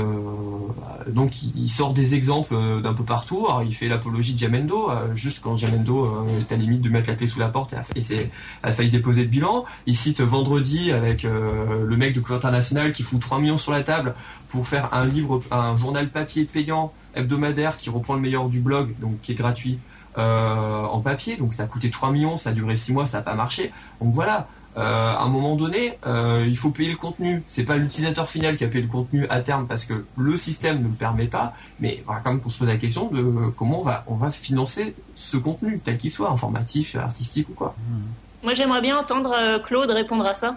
[1.06, 3.46] donc il, sort des exemples euh, d'un peu partout.
[3.46, 6.80] Alors, il fait l'apologie de Jamendo, euh, juste quand Jamendo euh, est à la limite
[6.80, 8.30] de mettre la clé sous la porte et
[8.62, 9.64] a failli, déposer le bilan.
[9.86, 13.82] Il cite vendredi avec le mec de Couche International qui fout 3 millions sur la
[13.82, 14.14] table
[14.48, 18.94] pour faire un livre, un journal papier payant hebdomadaire qui reprend le meilleur du blog,
[19.00, 19.78] donc qui est gratuit
[20.18, 21.36] euh, en papier.
[21.36, 23.70] Donc ça a coûté 3 millions, ça a duré 6 mois, ça n'a pas marché.
[24.00, 24.48] Donc voilà.
[24.76, 27.42] Euh, à un moment donné, euh, il faut payer le contenu.
[27.46, 30.78] C'est pas l'utilisateur final qui a payé le contenu à terme parce que le système
[30.78, 31.54] ne le permet pas.
[31.80, 34.30] Mais voilà, quand même qu'on se pose la question de comment on va on va
[34.30, 37.74] financer ce contenu tel qu'il soit, informatif, artistique ou quoi.
[38.42, 40.56] Moi, j'aimerais bien entendre euh, Claude répondre à ça.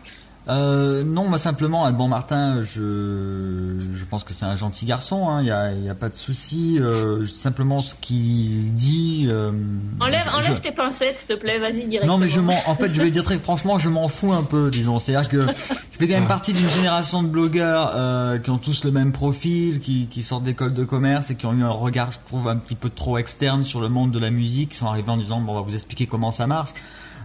[0.49, 5.39] Euh, non, moi simplement, Alban Martin, je, je pense que c'est un gentil garçon, il
[5.39, 6.77] hein, n'y a, y a, pas de souci.
[6.79, 9.27] Euh, simplement, ce qu'il dit.
[9.29, 9.53] Euh,
[10.01, 12.13] enlève, je, enlève tes pincettes, s'il te plaît, vas-y directement.
[12.13, 14.43] Non, mais je m'en, en fait, je vais dire très franchement, je m'en fous un
[14.43, 14.99] peu, disons.
[14.99, 18.83] C'est-à-dire que je fais quand même partie d'une génération de blogueurs euh, qui ont tous
[18.83, 22.11] le même profil, qui, qui sortent d'école de commerce et qui ont eu un regard,
[22.11, 24.87] je trouve, un petit peu trop externe sur le monde de la musique, qui sont
[24.87, 26.71] arrivés en disant, bon, on va vous expliquer comment ça marche.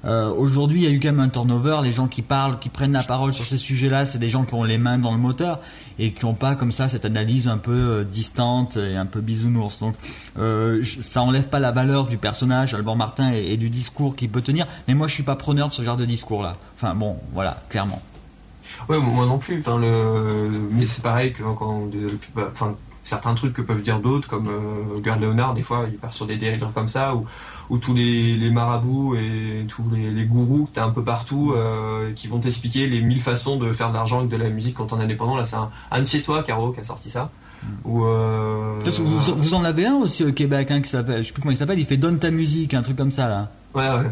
[0.05, 1.79] Euh, Aujourd'hui, il y a eu quand même un turnover.
[1.83, 4.55] Les gens qui parlent, qui prennent la parole sur ces sujets-là, c'est des gens qui
[4.55, 5.61] ont les mains dans le moteur
[5.99, 9.21] et qui n'ont pas comme ça cette analyse un peu euh, distante et un peu
[9.21, 9.81] bisounours.
[9.81, 9.95] Donc,
[10.39, 14.43] euh, ça enlève pas la valeur du personnage, Albert Martin, et, du discours qu'il peut
[14.43, 14.67] tenir.
[14.87, 16.55] Mais moi, je suis pas preneur de ce genre de discours-là.
[16.77, 18.01] Enfin, bon, voilà, clairement.
[18.89, 19.61] Ouais, moi non plus.
[19.61, 19.81] Enfin.
[20.73, 21.91] Mais c'est pareil que quand,
[22.53, 22.77] enfin,
[23.09, 26.27] certains trucs que peuvent dire d'autres, comme euh, Gerd Leonard, des fois, il part sur
[26.27, 27.27] des dérives comme ça, ou,
[27.71, 31.03] ou tous les, les, marabouts et tous les, les gourous que tu as un peu
[31.03, 34.51] partout, euh, qui vont t'expliquer les mille façons de faire de l'argent avec de la
[34.51, 35.37] musique quand on est indépendant.
[35.37, 37.31] Là, c'est un, un de chez toi, Caro, qui a sorti ça.
[37.63, 37.67] Mm.
[37.87, 38.79] Ou euh...
[38.85, 41.53] vous, vous, en avez un aussi au Québec hein, qui s'appelle, je sais plus comment
[41.53, 43.49] il s'appelle, il fait Donne ta musique, un truc comme ça là.
[43.75, 44.11] Ouais, ouais.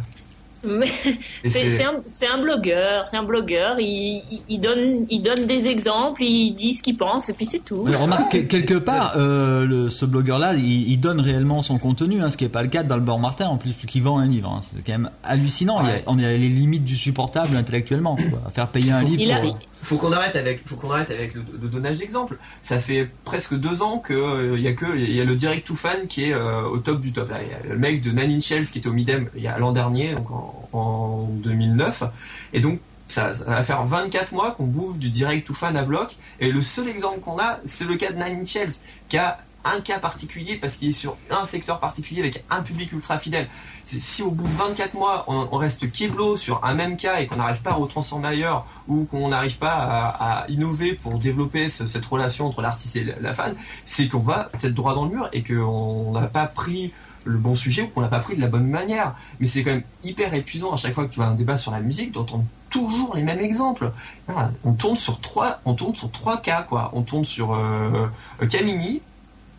[1.44, 2.02] C'est un,
[2.32, 3.76] un, blogueur, c'est un blogueur.
[3.78, 7.46] Il, il, il, donne, il donne des exemples, il dit ce qu'il pense, et puis
[7.46, 7.84] c'est tout.
[7.84, 12.30] Mais remarque, quelque part, euh, le, ce blogueur-là, il, il, donne réellement son contenu, hein,
[12.30, 14.50] ce qui n'est pas le cas d'Albert Martin, en plus, qui vend un livre.
[14.50, 14.60] Hein.
[14.74, 15.84] C'est quand même hallucinant.
[15.84, 15.90] Ouais.
[15.90, 18.16] Il y a, on est à les limites du supportable intellectuellement.
[18.16, 18.50] Quoi.
[18.52, 19.22] Faire payer un livre.
[19.22, 22.36] Il pour, faut qu'on arrête avec, faut qu'on arrête avec le, le donnage d'exemples.
[22.62, 25.36] Ça fait presque deux ans que il euh, y a que, il y a le
[25.36, 27.30] direct to fan qui est euh, au top du top.
[27.42, 29.48] Il y a le mec de Nine Inch Nails qui était au Midem il y
[29.48, 32.04] a l'an dernier, donc en, en 2009,
[32.52, 36.16] et donc ça, va faire 24 mois qu'on bouffe du direct to fan à bloc,
[36.40, 38.74] et le seul exemple qu'on a, c'est le cas de Nine Inch Nails
[39.08, 42.92] qui a un cas particulier parce qu'il est sur un secteur particulier avec un public
[42.92, 43.48] ultra fidèle.
[43.84, 47.36] Si au bout de 24 mois on, reste kéblo sur un même cas et qu'on
[47.36, 52.06] n'arrive pas à retransformer ailleurs ou qu'on n'arrive pas à, innover pour développer ce, cette
[52.06, 55.42] relation entre l'artiste et la fan, c'est qu'on va peut-être droit dans le mur et
[55.42, 56.92] qu'on n'a pas pris
[57.26, 59.14] le bon sujet ou qu'on l'a pas pris de la bonne manière.
[59.40, 61.72] Mais c'est quand même hyper épuisant à chaque fois que tu as un débat sur
[61.72, 63.92] la musique d'entendre toujours les mêmes exemples.
[64.26, 66.90] Voilà, on tourne sur trois, on tourne sur trois cas quoi.
[66.94, 68.06] On tourne sur euh,
[68.48, 69.02] Camini,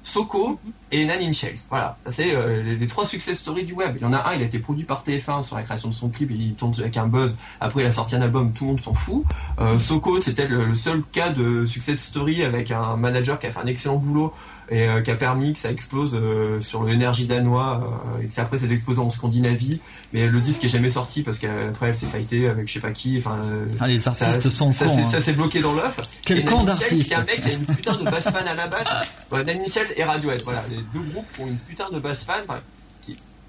[0.07, 0.57] Soko
[0.91, 1.45] et Nine Inch.
[1.69, 3.97] Voilà, c'est euh, les, trois success stories du web.
[3.97, 5.93] Il y en a un, il a été produit par TF1 sur la création de
[5.93, 7.35] son clip il tourne avec un buzz.
[7.59, 9.25] Après, il a sorti un album, tout le monde s'en fout.
[9.59, 13.51] Euh, Soko, c'était le, le, seul cas de success story avec un manager qui a
[13.51, 14.33] fait un excellent boulot
[14.69, 18.27] et euh, qui a permis que ça explose euh, sur le énergie danois euh, et
[18.27, 19.79] que ça, après c'est explosé en Scandinavie.
[20.13, 22.91] Mais le disque est jamais sorti parce qu'après elle s'est fightée avec je sais pas
[22.91, 23.37] qui enfin
[23.79, 25.99] ah, les artistes ça, sont ça, cons, ça s'est bloqué dans l'œuf.
[26.25, 27.07] Quel camp d'artistes.
[27.09, 28.85] c'est un mec qui a une putain de bass fan à la base.
[29.29, 29.61] Voilà, Dan
[29.95, 32.41] et Radiohead voilà les deux groupes ont une putain de bass fan.
[32.47, 32.61] Enfin,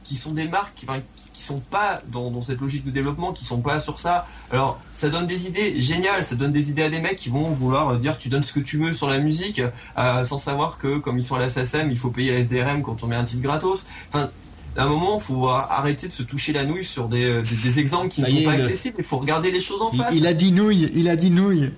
[0.05, 0.87] qui, sont des marques qui,
[1.33, 4.27] qui sont pas dans, dans, cette logique de développement, qui sont pas sur ça.
[4.51, 7.51] Alors, ça donne des idées géniales, ça donne des idées à des mecs qui vont
[7.51, 9.61] vouloir dire tu donnes ce que tu veux sur la musique,
[9.99, 12.83] euh, sans savoir que comme ils sont à la SACEM, il faut payer la SDRM
[12.83, 13.87] quand on met un titre gratos.
[14.09, 14.31] Enfin,
[14.77, 17.79] à un moment, il faut arrêter de se toucher la nouille sur des, des, des
[17.79, 18.63] exemples qui ça ne sont pas le...
[18.65, 18.97] accessibles.
[18.99, 20.15] Il faut regarder les choses en il, face.
[20.15, 21.73] Il a dit nouille, il a dit nouille.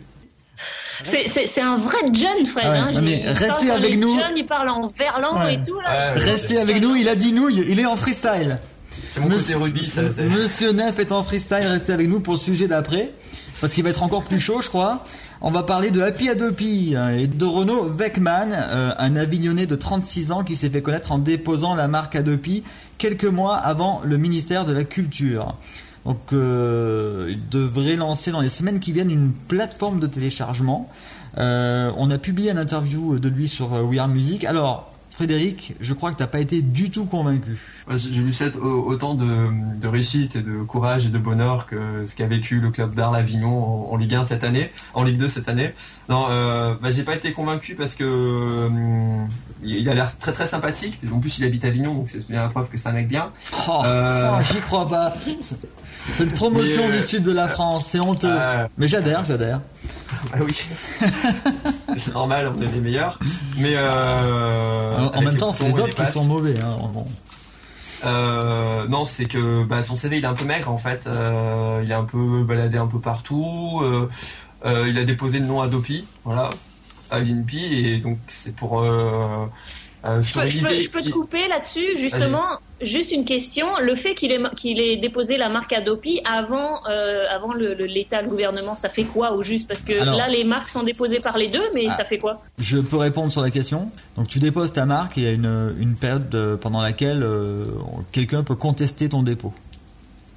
[1.05, 2.67] C'est un vrai John, Fred.
[2.67, 3.01] Ouais, hein.
[3.03, 4.11] mais restez avec nous.
[4.11, 5.55] John, il parle en verlan ouais.
[5.55, 5.79] et tout.
[5.81, 6.15] Là.
[6.15, 8.59] Ouais, restez avec nous, il a dit nouille, il est en freestyle.
[9.09, 10.03] C'est mon Monsieur, côté rugby, ça.
[10.03, 13.11] Monsieur Neff est en freestyle, restez avec nous pour le sujet d'après,
[13.61, 15.05] parce qu'il va être encore plus chaud, je crois.
[15.43, 20.33] On va parler de Happy Adopi et de Renaud Weckman, euh, un Avignonnais de 36
[20.33, 22.63] ans qui s'est fait connaître en déposant la marque Adopi
[22.99, 25.55] quelques mois avant le ministère de la Culture.
[26.07, 30.89] Donc, euh, il devrait lancer dans les semaines qui viennent une plateforme de téléchargement.
[31.39, 34.45] Euh, on a publié une interview de lui sur We Are Music.
[34.45, 34.89] Alors,
[35.21, 37.59] Frédéric, je crois que tu n'as pas été du tout convaincu.
[37.95, 42.17] J'ai vu cette, autant de, de, réussite et de courage et de bonheur que ce
[42.17, 45.29] qu'a vécu le club d'Arles Avignon en, en, Ligue 1 cette année, en Ligue 2
[45.29, 45.75] cette année.
[46.09, 48.69] Non, euh, bah, j'ai pas été convaincu parce que euh,
[49.63, 50.99] il a l'air très très sympathique.
[51.13, 53.07] En plus, il habite à Avignon, donc c'est bien la preuve que c'est un mec
[53.07, 53.31] bien.
[53.69, 54.31] Oh, euh...
[54.33, 55.13] oh j'y crois pas.
[56.11, 58.39] Cette promotion du sud de la France, c'est honteux.
[58.79, 59.61] Mais j'adhère, j'adhère.
[60.33, 60.53] Ah oui.
[61.97, 63.19] c'est normal, on est les meilleurs.
[63.57, 66.59] Mais euh, en même temps, c'est les autres qui sont mauvais.
[66.61, 67.07] Hein, bon.
[68.05, 71.07] Euh, non, c'est que bah, son CV il est un peu maigre en fait.
[71.07, 73.81] Euh, il est un peu baladé un peu partout.
[73.83, 74.09] Euh,
[74.89, 76.51] il a déposé le nom Adopi, voilà,
[77.11, 78.85] à l'INPI et donc c'est pour
[80.05, 82.45] euh, je, peux, je, peux, je, peux, te couper là-dessus, justement.
[82.81, 83.67] Juste une question.
[83.79, 87.85] Le fait qu'il ait, qu'il ait déposé la marque Adopi avant, euh, avant le, le,
[87.85, 89.69] l'État, le gouvernement, ça fait quoi au juste?
[89.69, 92.19] Parce que Alors, là, les marques sont déposées par les deux, mais ah, ça fait
[92.19, 92.43] quoi?
[92.59, 93.91] Je peux répondre sur la question.
[94.17, 97.23] Donc, tu déposes ta marque et il y a une, une période de, pendant laquelle
[97.23, 97.67] euh,
[98.13, 99.53] quelqu'un peut contester ton dépôt.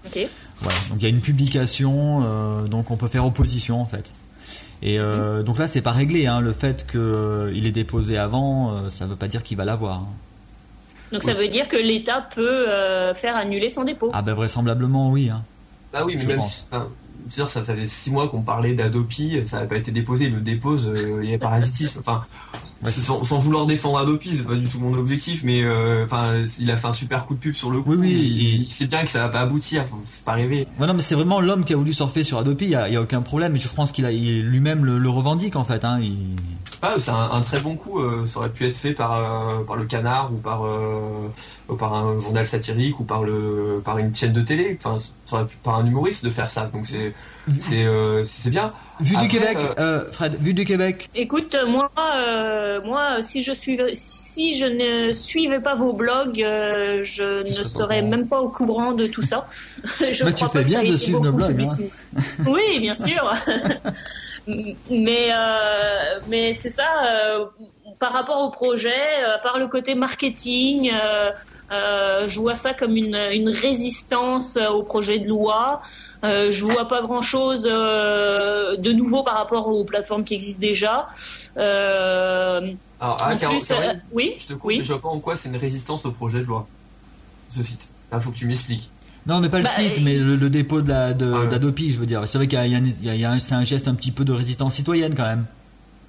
[0.05, 0.27] Ok.
[0.59, 4.13] Voilà, donc il y a une publication, euh, donc on peut faire opposition en fait.
[4.85, 6.27] Et euh, donc là, c'est pas réglé.
[6.27, 9.99] Hein, le fait qu'il est déposé avant, euh, ça veut pas dire qu'il va l'avoir.
[9.99, 10.07] hein.
[11.13, 14.09] Donc ça veut dire que l'État peut euh, faire annuler son dépôt.
[14.13, 15.29] Ah ben vraisemblablement oui.
[15.29, 15.41] Hein.
[15.93, 16.53] Bah oui, mais Je même pense.
[16.53, 16.89] si, enfin,
[17.27, 20.33] dire, ça, ça fait six mois qu'on parlait d'Adopi, ça n'a pas été déposé, il
[20.35, 21.99] le dépose, euh, il y a parasitisme.
[21.99, 22.23] Enfin,
[22.85, 26.69] sans, sans vouloir défendre Adopi, c'est pas du tout mon objectif, mais euh, enfin, il
[26.69, 27.91] a fait un super coup de pub sur le coup.
[27.91, 28.11] Oui, oui,
[28.63, 30.67] il- sait bien que ça va pas aboutir, faut, faut pas rêver.
[30.79, 32.65] Ouais, non, mais c'est vraiment l'homme qui a voulu surfer sur Adopi.
[32.65, 33.55] Il y a, il y a aucun problème.
[33.55, 35.85] Et je pense qu'il lui-même le, le revendique en fait.
[35.85, 35.99] Hein.
[36.01, 36.35] Il-
[36.81, 39.77] Ah, c'est un, un très bon coup, euh, ça aurait pu être fait par, par
[39.77, 40.63] le canard ou par,
[41.77, 44.97] par un journal satirique ou par, le, par une chaîne de télé, enfin,
[45.63, 47.13] par un humoriste de faire ça, donc c'est
[47.59, 48.71] c'est euh, c'est bien.
[49.01, 51.09] Vu du Québec, euh, euh, Fred, vu du Québec.
[51.13, 56.41] Écoute, euh, moi, euh, moi, si je suivais, si je ne suivais pas vos blogs,
[56.41, 59.47] euh, je Tu ne serais pas même pas au courant de tout ça.
[60.11, 61.51] je Bah, tu crois fais pas que bien ça ait de été suivre nos beaucoup
[61.53, 62.15] blogs, hein.
[62.47, 63.33] Oui, bien sûr.
[64.89, 66.83] mais euh, mais c'est ça.
[67.07, 67.45] euh,
[67.99, 68.89] par rapport au projet,
[69.25, 71.31] euh, par le côté marketing, euh,
[71.71, 75.81] euh, je vois ça comme une, une résistance euh, au projet de loi.
[76.23, 81.07] Euh, je vois pas grand chose de nouveau par rapport aux plateformes qui existent déjà.
[81.57, 82.61] Euh,
[82.99, 84.77] Alors, ah, en Caro- plus, Caroline, euh, oui, je te coupe, oui.
[84.79, 86.67] mais je vois pas en quoi c'est une résistance au projet de loi,
[87.49, 87.89] ce site.
[88.11, 88.89] Là, faut que tu m'expliques.
[89.25, 91.39] Non, mais pas le Bah, site, euh, mais le, le dépôt de la de, Ah
[91.41, 91.47] ouais.
[91.47, 92.21] d'Adopi, je veux dire.
[92.27, 93.31] C'est vrai qu'il y a, il y a un- il y a- il y a
[93.31, 95.45] un- c'est un geste un petit peu de résistance citoyenne quand même.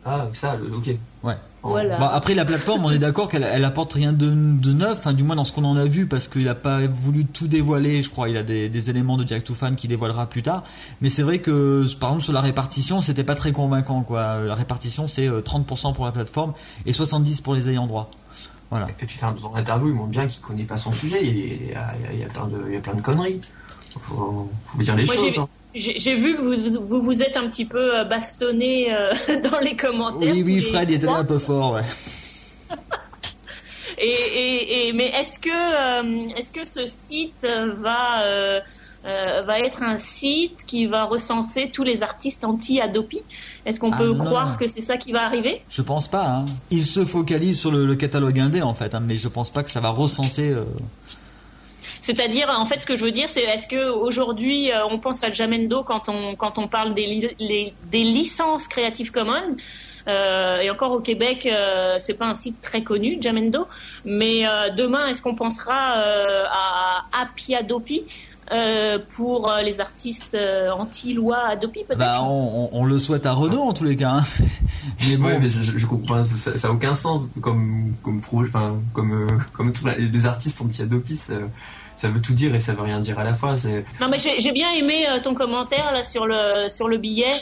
[0.05, 0.91] Ah, ça, le- ok.
[1.23, 1.37] Ouais.
[1.71, 1.99] Voilà.
[1.99, 5.13] Bon, après la plateforme, on est d'accord qu'elle elle apporte rien de, de neuf, enfin,
[5.13, 8.03] du moins dans ce qu'on en a vu, parce qu'il a pas voulu tout dévoiler.
[8.03, 10.63] Je crois il a des, des éléments de Direct to Fan qui dévoilera plus tard.
[11.01, 14.41] Mais c'est vrai que par exemple sur la répartition, c'était pas très convaincant quoi.
[14.45, 16.53] La répartition c'est euh, 30% pour la plateforme
[16.87, 18.11] et 70% pour les ayants droit.
[18.71, 18.89] Voilà.
[19.01, 21.25] Et puis, enfin, dans l'interview, il montre bien qu'il connaît pas son sujet.
[21.25, 21.37] Il
[21.71, 23.01] y a, il y a- il y a plein de, il y a plein de
[23.03, 23.41] conneries.
[24.01, 25.47] Faut, faut dire les Moi, choses.
[25.75, 29.13] J'ai- vu que vous, vous vous êtes un petit peu euh, bastonné euh,
[29.51, 30.33] dans les commentaires.
[30.35, 31.83] Oui, oui, Fred il était là un peu fort, ouais.
[33.99, 37.47] Et, et, et- mais est-ce que euh, est-ce que ce site
[37.81, 38.61] va euh,
[39.05, 43.21] va être un site qui va recenser tous les artistes anti-Adopi?
[43.67, 45.63] Est-ce qu'on Ah, peut non, croire que c'est ça qui va arriver?
[45.69, 46.27] Je pense pas.
[46.27, 46.45] Hein.
[46.71, 49.63] Il se focalise sur le, le catalogue indé en fait, hein, mais je pense pas
[49.63, 50.51] que ça va recenser.
[50.51, 50.65] euh,
[52.05, 55.25] C'est-à-dire, en fait, ce que je veux dire, c'est est-ce que aujourd'hui, euh, on pense
[55.25, 59.51] à Jamendo quand on quand on parle des li- les- des licences Creative Commons
[60.07, 63.67] euh, et encore au Québec, euh, c'est pas un site très connu, Jamendo.
[64.05, 68.03] Mais euh, demain, est-ce qu'on pensera euh, à Happy Adopi
[68.53, 71.99] euh, pour euh, les artistes euh, anti-loi Adopi peut-être?
[71.99, 74.11] Bah, on, on- on le souhaite à Renault en tous les cas.
[74.19, 74.25] hein.
[75.09, 78.43] Mais bon, Ouais, mais je, je comprends, ça, ça a aucun sens comme comme pro,
[78.43, 81.17] enfin comme comme tous les les artistes anti-Adopi,
[82.05, 83.57] ça, veut tout dire et ça veut rien dire à la fois.
[83.57, 86.99] C'est Non, mais j'ai j'ai bien aimé euh, ton commentaire là sur le sur le
[86.99, 87.33] billet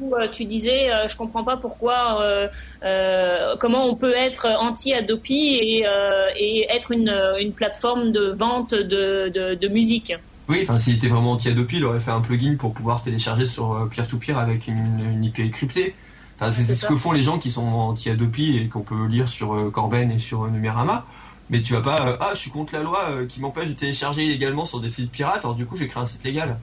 [0.00, 2.48] où euh, tu disais euh, je comprends pas pourquoi euh,
[2.84, 5.84] euh, comment on peut être anti Adopi et
[6.36, 10.12] et être une une plateforme de vente de de, de musique.
[10.48, 13.72] oui, enfin s'il était vraiment anti-Adopi, il aurait fait un plugin pour pouvoir télécharger sur
[13.72, 15.94] euh, peer-to-peer avec une, une IP cryptée.
[16.38, 19.06] Enfin, c'est C'est c'est ce que font les gens qui sont anti-Adopi et qu'on peut
[19.06, 21.06] lire sur Corben et sur Numérama.
[21.50, 23.74] Mais tu vas pas, euh, ah, je suis contre la loi euh, qui m'empêche de
[23.74, 26.56] télécharger illégalement sur des sites pirates, alors du coup j'ai créé un site légal.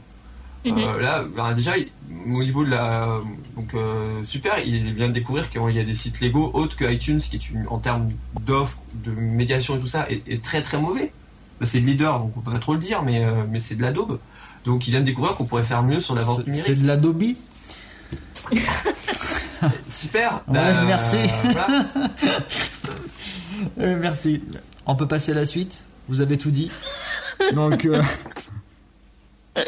[0.65, 0.77] Mhm.
[0.77, 1.89] Euh, là, ben, déjà, il-
[2.33, 3.19] au niveau de la,
[3.55, 6.85] donc euh, super, il vient de découvrir qu'il y a des sites légaux autres que
[6.91, 8.09] iTunes, qui est une, en termes
[8.41, 11.11] d'offres, de médiation et tout ça, est, est très très mauvais.
[11.59, 13.75] Ben, C'est le leader, donc on peut pas trop le dire, mais euh, mais c'est
[13.75, 14.19] de la daube.
[14.65, 16.81] Donc il vient de découvrir qu'on pourrait faire mieux sur la vente c'est- c'est numérique.
[16.81, 17.23] de l'Adobe?
[19.87, 20.33] Super.
[20.47, 21.17] Ouais, Ben, merci.
[21.43, 21.67] voilà.
[23.79, 24.41] Euh, merci.
[24.85, 25.83] On peut passer à la suite?
[26.09, 26.71] Vous avez tout dit?
[27.53, 28.01] Donc, euh,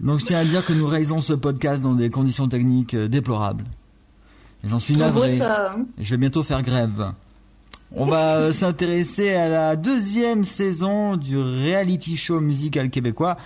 [0.00, 3.08] donc je tiens à dire que nous réalisons ce podcast dans des conditions techniques euh,
[3.08, 3.64] déplorables.
[4.64, 5.28] Et J'en suis navré.
[5.28, 5.72] ça.
[5.76, 5.84] hein.
[5.98, 7.12] Et Je vais bientôt faire grève.
[7.94, 13.36] On va euh, s'intéresser à la deuxième saison du reality show musical québécois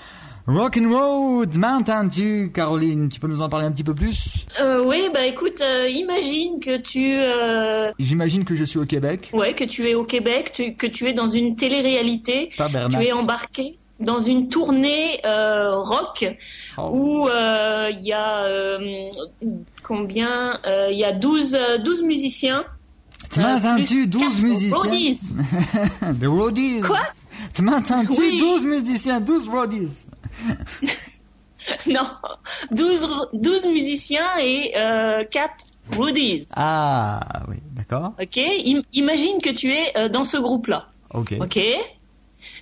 [0.46, 2.50] Rock and Road Dew.
[2.52, 5.88] Caroline, tu peux nous en parler un petit peu plus Euh, oui, bah écoute, euh,
[5.88, 10.04] imagine que tu euh, J'imagine que je suis au Québec, ouais que tu es au
[10.04, 13.00] Québec, tu- que tu es dans une télé-réalité, pas Bernard.
[13.00, 16.24] tu es embarqué dans une tournée euh, rock
[16.78, 16.90] Oh.
[16.92, 19.10] où euh, il y a euh,
[19.82, 22.64] combien Il y a 12, euh, 12 musiciens.
[23.32, 25.20] Tu m'entends-tu plus 12 quatre musiciens roadies.
[26.14, 27.00] Des roadies Quoi?
[27.52, 28.38] Tu m'entends-tu Oui.
[28.38, 30.06] 12 musiciens, 12 roadies
[31.88, 32.06] Non,
[32.70, 35.52] 12, ro- 12 musiciens et euh, 4
[35.96, 36.44] roadies.
[36.54, 38.12] Ah oui, d'accord.
[38.22, 40.86] Ok Im- Imagine que tu es euh, dans ce groupe-là.
[41.12, 41.34] Ok.
[41.40, 41.58] Ok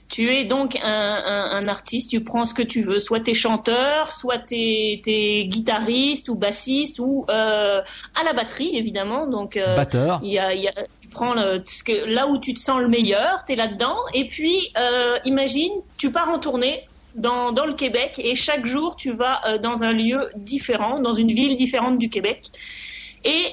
[0.09, 3.35] Tu es donc un, un, un artiste, tu prends ce que tu veux, soit t'es
[3.35, 7.83] chanteur, soit t'es es guitariste ou bassiste ou euh,
[8.19, 9.27] à la batterie évidemment.
[9.27, 10.21] Donc euh, Batteur.
[10.23, 11.63] il y a, il y a- tu prends le,
[12.07, 13.97] là où tu te sens le meilleur, t'es là-dedans.
[14.15, 16.81] Et puis euh, imagine, tu pars en tournée.
[17.15, 21.15] Dans, dans le Québec et chaque jour tu vas euh, dans un lieu différent, dans
[21.15, 22.51] une ville différente du Québec
[23.25, 23.45] et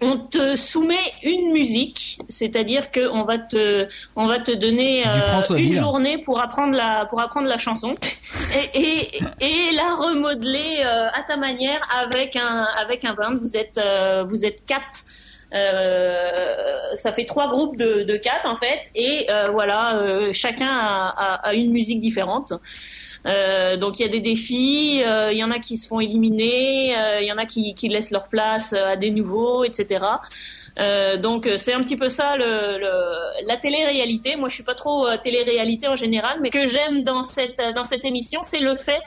[0.00, 5.56] on te soumet une musique, c'est-à-dire que on va te, on va te donner euh,
[5.56, 7.92] une journée pour apprendre la, pour apprendre la chanson
[8.74, 13.36] et, et, et la remodeler euh, à ta manière avec un, avec un band.
[13.40, 15.04] Vous êtes, euh, vous êtes quatre.
[15.54, 21.08] Euh, ça fait trois groupes de, quatre en fait, et euh, voilà, euh, chacun a,
[21.16, 22.52] a- a une musique différente.
[23.26, 26.94] Euh, donc il y a des défis, il y en a qui se font éliminer,
[27.20, 30.04] il y en a qui, qui laissent leur place à des nouveaux, etc.
[31.22, 34.36] Donc c'est un petit peu ça le, le- la télé-réalité.
[34.36, 37.84] Moi je suis pas trop télé-réalité en général, mais ce que j'aime dans cette dans
[37.84, 39.00] cette émission, c'est le fait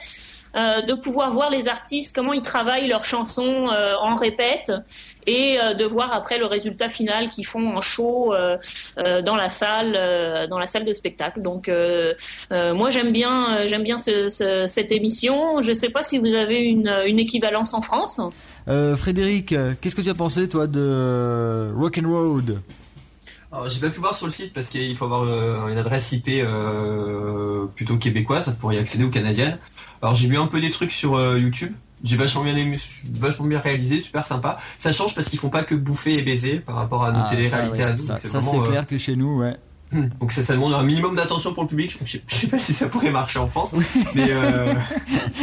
[0.56, 4.72] euh, de pouvoir voir les artistes comment ils travaillent leurs chansons euh, en répète
[5.26, 8.34] et euh, de voir après le résultat final qu'ils font en show
[8.96, 11.42] dans la salle de spectacle.
[11.42, 11.70] Donc
[12.50, 15.60] moi j'aime bien j'aime bien ce- ce- cette émission.
[15.60, 18.20] Je sais pas si vous avez une, équivalence en France.
[18.96, 22.58] Frédéric, qu'est-ce que tu as pensé toi de Rock and Road?
[23.52, 26.12] Alors, j'ai pas pu voir sur le site parce qu'il faut avoir euh, une adresse
[26.12, 29.58] IP euh, plutôt québécoise pour y accéder aux canadiennes.
[30.02, 31.72] Alors j'ai vu un peu des trucs sur euh, YouTube.
[32.04, 32.76] J'ai vachement bien aimé,
[33.18, 34.58] vachement bien réalisé, super sympa.
[34.78, 37.28] Ça change parce qu'ils font pas que bouffer et baiser par rapport à nos Ah,
[37.28, 38.02] télé-réalités ouais, à nous.
[38.04, 39.54] ça, Donc, ça, vraiment, c'est clair que chez nous, ouais.
[40.20, 41.98] donc ça, ça demande un minimum d'attention pour le public.
[42.04, 43.74] Je, je sais pas si ça pourrait marcher en France,
[44.14, 44.72] mais euh,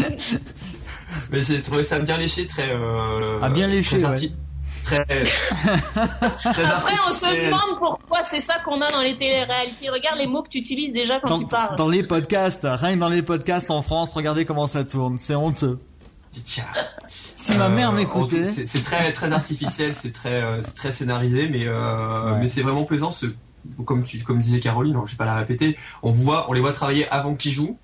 [1.31, 4.31] mais j'ai trouvé ça bien léché, très euh, Ah, bien léché, très ouais.
[4.95, 9.89] Arti- très, très Après on se demande pourquoi c'est ça qu'on a dans les télé-réalités.
[9.89, 11.75] Regarde les mots que tu utilises déjà quand Dans, tu parles.
[11.75, 15.35] dans les podcasts, rien que dans les podcasts en France, regardez comment ça tourne, c'est
[15.35, 15.79] honteux.
[16.43, 16.65] Tiens.
[17.07, 20.91] Si ma Euh, mère en m'écoutait, C'est très très artificiel, c'est très euh, c'est très
[20.91, 22.39] scénarisé, mais euh, Ouais.
[22.41, 23.11] mais c'est vraiment plaisant.
[23.11, 23.27] Ce,
[23.85, 25.77] comme tu comme disait Caroline, hein, je vais pas la répéter.
[26.03, 27.77] On voit, on les voit travailler avant qu'ils jouent.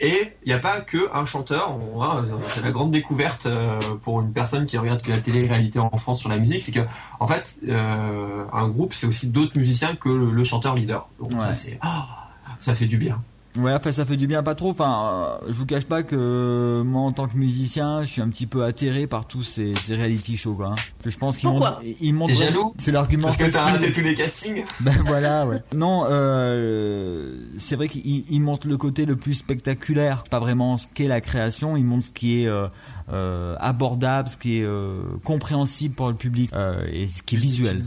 [0.00, 1.72] Et il n'y a pas que un chanteur.
[1.78, 5.78] On euh, C'est la grande découverte euh, pour une personne qui regarde que la télé-réalité
[5.78, 6.80] en France sur la musique, c'est que
[7.20, 11.08] en fait euh, un groupe c'est aussi d'autres musiciens que le, le chanteur leader.
[11.20, 11.40] Donc Ouais.
[11.40, 12.06] ça c'est ah,
[12.60, 13.22] ça fait du bien.
[13.58, 14.70] Ouais, enfin ça fait du bien pas trop.
[14.70, 18.20] Enfin, euh, je vous cache pas que euh, moi en tant que musicien, je suis
[18.22, 20.68] un petit peu atterré par tous ces, ces reality shows, quoi.
[20.70, 20.74] hein.
[21.02, 22.32] Que je pense qu'ils Pourquoi montrent, ils montrent.
[22.32, 24.64] T'es jaloux C'est l'argument Parce que t'as raté tous les castings.
[24.80, 25.60] Ben voilà, ouais.
[25.74, 30.86] Non, euh, c'est vrai qu'il il montre le côté le plus spectaculaire, pas vraiment ce
[30.92, 32.66] qu'est la création, il montre ce qui est euh,
[33.12, 37.38] euh, abordable, ce qui est euh, compréhensible pour le public euh, et ce qui est
[37.38, 37.78] visuel.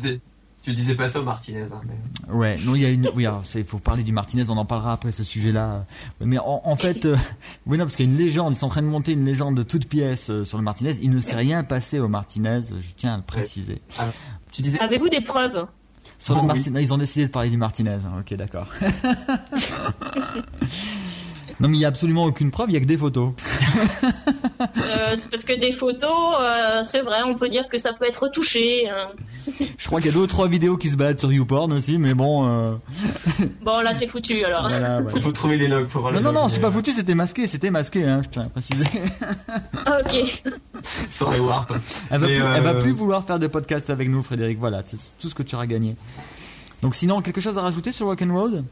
[0.67, 1.61] Tu disais, pas ça au Martinez.
[1.71, 2.33] hein, mais...
[2.33, 3.09] Ouais, non, il y a une.
[3.15, 3.25] Oui,
[3.55, 5.85] il faut parler du Martinez, on en parlera après ce sujet-là.
[6.19, 7.15] Mais en, en fait, euh,
[7.67, 9.23] oui, non, parce qu'il y a une légende, ils sont en train de monter une
[9.23, 10.95] légende de toute pièce euh, sur le Martinez.
[11.01, 13.81] Il ne s'est rien passé au Martinez, je tiens à le préciser.
[14.51, 15.67] Tu disais Avez-vous des preuves?
[16.19, 16.47] Sur le Oh, oui.
[16.47, 17.91] Martinez, ils ont décidé de parler du Martinez.
[17.91, 18.67] hein, Ok, d'accord.
[21.59, 23.33] non, mais il y a absolument aucune preuve, il y a que des photos.
[24.59, 28.05] Euh, C'est parce que des photos, euh, c'est vrai, on peut dire que ça peut
[28.07, 28.89] être retouché.
[28.89, 29.09] hein.
[29.77, 31.97] Je crois qu'il y a deux ou trois vidéos qui se baladent sur YouPorn aussi,
[31.99, 32.47] mais bon.
[32.47, 32.73] euh,
[33.61, 34.67] Bon là t'es foutu alors.
[34.67, 35.11] voilà, ouais.
[35.15, 36.71] Il faut trouver les logs pour voir Non, les non, logs, non, c'est mais, pas
[36.71, 38.85] foutu, c'était masqué, c'était masqué, hein, je tiens à préciser.
[39.87, 40.43] ok.
[41.11, 41.71] Sans les warp.
[42.09, 44.57] Elle va, Mais, plus, elle va euh, plus vouloir faire des podcasts avec nous, Frédéric.
[44.57, 45.95] Voilà, c'est tout ce que tu auras gagné.
[46.81, 48.63] Donc, sinon, quelque chose à rajouter sur Rock'n'Roll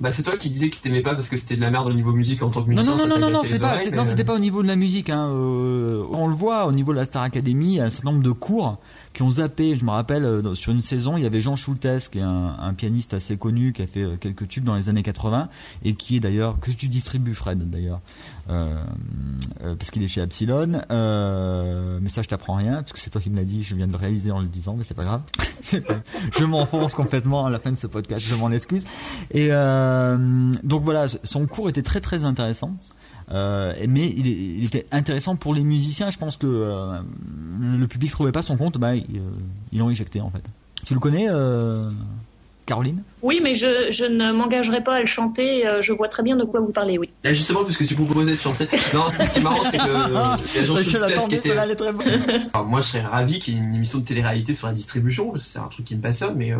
[0.00, 1.92] Bah c'est toi qui disais que t'aimais pas parce que c'était de la merde au
[1.92, 2.96] niveau musique en tant que musicien.
[2.96, 4.66] non, non, non, non, non, les pas, mais, non, euh, c'était pas au niveau de
[4.66, 5.08] la musique.
[5.10, 5.28] Hein.
[5.28, 8.10] euh, on le voit au niveau de la Star Academy, il y a un certain
[8.10, 8.78] nombre de cours
[9.14, 9.76] qui ont zappé.
[9.76, 12.74] Je me rappelle, euh, sur une saison, il y avait Jean Schultes, qui est un,
[12.76, 15.48] pianiste assez connu, qui a fait euh, quelques tubes dans les années 80,
[15.84, 18.00] et qui est d'ailleurs, que tu distribues, Fred, d'ailleurs,
[18.50, 18.82] euh,
[19.62, 20.80] euh, parce qu'il est chez Epsilon.
[20.90, 23.74] Euh, mais ça, je t'apprends rien, parce que c'est toi qui me l'as dit, je
[23.74, 25.22] viens de le réaliser en le disant, mais c'est pas grave.
[26.38, 28.84] Je m'enfonce complètement à la fin de ce podcast, je m'en excuse.
[29.30, 32.76] Et donc voilà, son cours était très très intéressant.
[33.32, 36.10] Euh, mais il, était intéressant pour les musiciens.
[36.10, 37.00] Je pense que euh,
[37.60, 40.42] le public trouvait pas son compte, bah ils euh, l'ont éjecté en fait.
[40.84, 41.88] Tu le connais, euh,
[42.66, 43.02] Caroline?
[43.22, 45.66] Oui, mais je, je ne m'engagerai pas à le chanter.
[45.80, 47.10] Je vois très bien de quoi vous parlez, oui.
[47.24, 48.66] Ah, Justement, puisque tu proposais de chanter.
[48.92, 51.34] Non, ce qui est marrant, c'est que euh, il y a Jean je Schultes qui
[51.34, 51.74] était.
[51.74, 51.88] très.
[52.46, 55.30] Enfin, moi, je serais ravi qu'il y ait une émission de télé-réalité sur la distribution.
[55.30, 56.58] parce que C'est un truc qui me passionne, mais euh,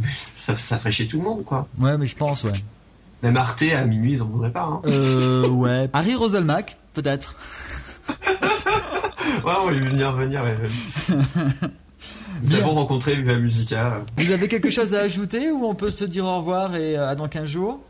[0.36, 1.66] ça, ça ferait chier tout le monde, quoi.
[1.78, 2.52] Ouais, mais je pense, ouais.
[3.22, 4.62] Même Arte à minuit, ils en voudraient pas.
[4.64, 4.82] Hein.
[4.86, 5.88] Euh, ouais.
[5.92, 7.34] Harry Roselmack, peut-être.
[9.44, 10.42] Ouais, on va lui venir venir.
[10.42, 10.56] ouais.
[11.08, 11.18] Nous
[12.48, 12.58] Bien.
[12.58, 14.00] avons rencontré Viva Musica.
[14.16, 17.08] Vous avez quelque chose à ajouter ou on peut se dire au revoir et euh,
[17.08, 17.80] à dans 15 jours?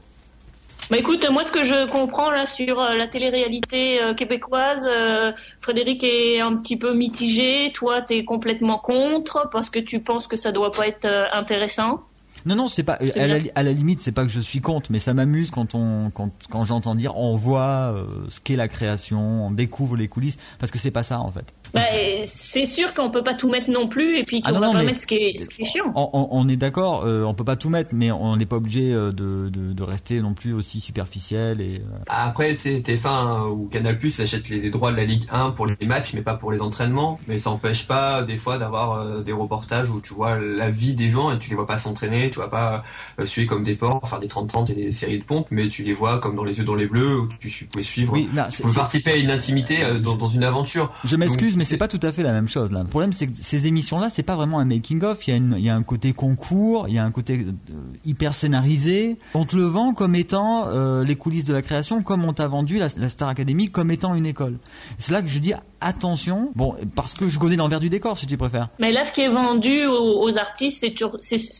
[0.90, 5.32] Bah écoute, moi ce que je comprends là sur euh, la télé-réalité euh, québécoise, euh,
[5.60, 10.36] Frédéric est un petit peu mitigé, toi t'es complètement contre parce que tu penses que
[10.36, 12.02] ça doit pas être intéressant.
[12.44, 12.94] Non, non, c'est pas.
[12.94, 15.74] À la, à la, limite, c'est pas que je suis contre, mais ça m'amuse quand
[15.74, 20.08] on, quand, quand j'entends dire, on voit euh, ce qu'est la création, on découvre les
[20.08, 21.52] coulisses, parce que c'est pas ça en fait.
[21.76, 24.72] Bah, c'est sûr qu'on peut pas tout mettre non plus, et puis qu'on ah va
[24.72, 25.92] pas mettre ce qui est, ce qui est chiant.
[25.94, 28.92] On, on, est d'accord, euh, on peut pas tout mettre, mais on n'est pas obligé
[28.92, 31.76] euh, de, de, de, rester non plus aussi superficiel et.
[31.76, 31.98] Euh...
[32.08, 35.66] Après, c'est TF1 ou Canal Plus achètent les, les, droits de la Ligue 1 pour
[35.66, 37.18] les matchs, mais pas pour les entraînements.
[37.28, 41.08] Mais ça empêche pas des fois d'avoir des reportages où tu vois la vie des
[41.08, 42.82] gens et tu les vois pas s'entraîner tu vas pas
[43.18, 45.82] euh, suivre comme des porcs, faire des 30-30 et des séries de pompes, mais tu
[45.82, 48.62] les vois comme dans les yeux dans les bleus, où tu, peux suivre, oui, tu
[48.62, 50.92] peux participer à une intimité euh, dans, dans, une aventure.
[51.04, 52.80] Je m'excuse, mais c'est pas tout à fait la même chose là.
[52.82, 55.26] Le problème, c'est que ces émissions-là, c'est pas vraiment un making-of.
[55.28, 57.74] Il y, a il y a un côté concours, il y a un côté euh,
[58.04, 59.18] hyper scénarisé.
[59.34, 60.66] On te le vend comme étant
[61.02, 64.26] les coulisses de la création, comme on t'a vendu la, Star Academy comme étant une
[64.26, 64.58] école.
[64.98, 68.26] C'est là que je dis attention, bon, parce que je connais l'envers du décor, si
[68.26, 68.68] tu préfères.
[68.78, 70.94] Mais là, ce qui est vendu aux, aux artistes, c'est,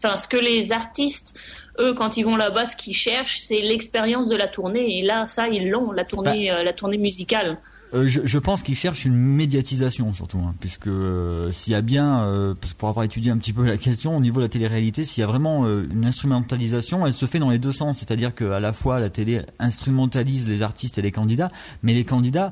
[0.05, 1.39] enfin, ce que les artistes
[1.79, 4.99] eux, quand ils vont là-bas, ce qu'ils cherchent, c'est l'expérience de la tournée.
[4.99, 6.57] Et là, ça, ils l'ont, la tournée, bah.
[6.57, 7.59] euh, la tournée musicale.
[7.95, 11.83] Euh, je, je, pense qu'ils cherchent une médiatisation surtout, hein, puisque euh, s'il y a
[11.83, 15.05] bien, euh, pour avoir étudié un petit peu la question au niveau de la télé-réalité,
[15.05, 18.61] s'il y a vraiment une instrumentalisation, elle se fait dans les deux sens, c'est-à-dire qu'à
[18.61, 21.51] la fois la télé instrumentalise les artistes et les candidats,
[21.83, 22.51] mais les candidats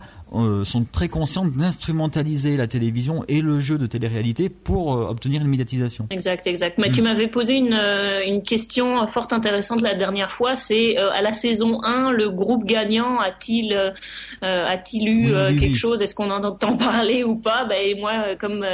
[0.65, 6.07] sont très conscients d'instrumentaliser la télévision et le jeu de télé-réalité pour obtenir une médiatisation.
[6.11, 6.79] Exact, exact.
[6.79, 7.05] Mais tu mm.
[7.05, 7.79] m'avais posé une,
[8.27, 13.19] une question fort intéressante la dernière fois, c'est à la saison 1, le groupe gagnant
[13.19, 13.95] a-t-il
[14.43, 17.65] a-t-il eu euh, quelque chose, est-ce qu'on en entend parler ou pas?
[17.65, 18.65] Ben moi, euh, comme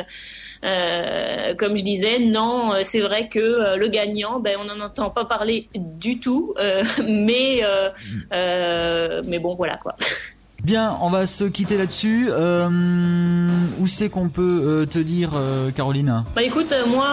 [0.65, 5.25] euh, comme je disais, non, c'est vrai que le gagnant, ben on n'en entend pas
[5.25, 6.55] parler du tout,
[7.05, 7.63] mais
[8.31, 9.97] mais bon voilà quoi.
[10.63, 12.29] Bien, on va se quitter là-dessus.
[12.31, 12.69] Euh,
[13.79, 16.25] où c'est qu'on peut euh, te lire, euh, Caroline?
[16.35, 17.09] Bah écoute, moi,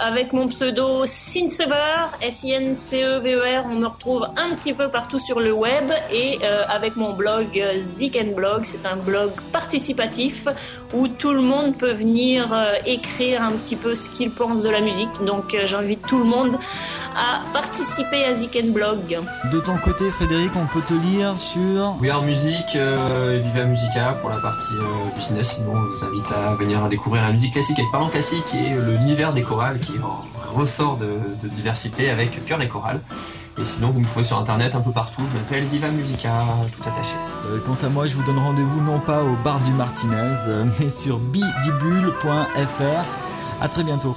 [0.00, 5.90] avec mon pseudo Sinsever, S-I-N-C-E-V-E-R, on me retrouve un petit peu partout sur le web
[6.12, 10.46] et avec mon blog Zik Blog, c'est un blog participatif
[10.94, 12.48] où tout le monde peut venir
[12.86, 15.08] écrire un petit peu ce qu'il pense de la musique.
[15.24, 16.58] Donc j'invite tout le monde
[17.16, 19.18] à participer à Zik Blog.
[19.52, 21.96] De ton côté, Frédéric, on peut te lire sur
[22.28, 25.54] musique euh, Viva Musica pour la partie euh, business.
[25.54, 29.32] Sinon, je vous invite à venir découvrir la musique classique avec parlant classique et l'univers
[29.32, 29.92] des chorales qui
[30.54, 31.08] ressort de,
[31.48, 33.00] diversité avec cœur et chorales.
[33.58, 35.22] Et sinon, vous me trouvez sur internet un peu partout.
[35.26, 36.44] Je m'appelle Viva Musica,
[36.76, 37.16] tout attaché.
[37.46, 40.34] Euh, quant à moi, je vous donne rendez-vous non pas au bar du Martinez,
[40.78, 43.04] mais sur bidibule.fr.
[43.62, 44.16] À très bientôt.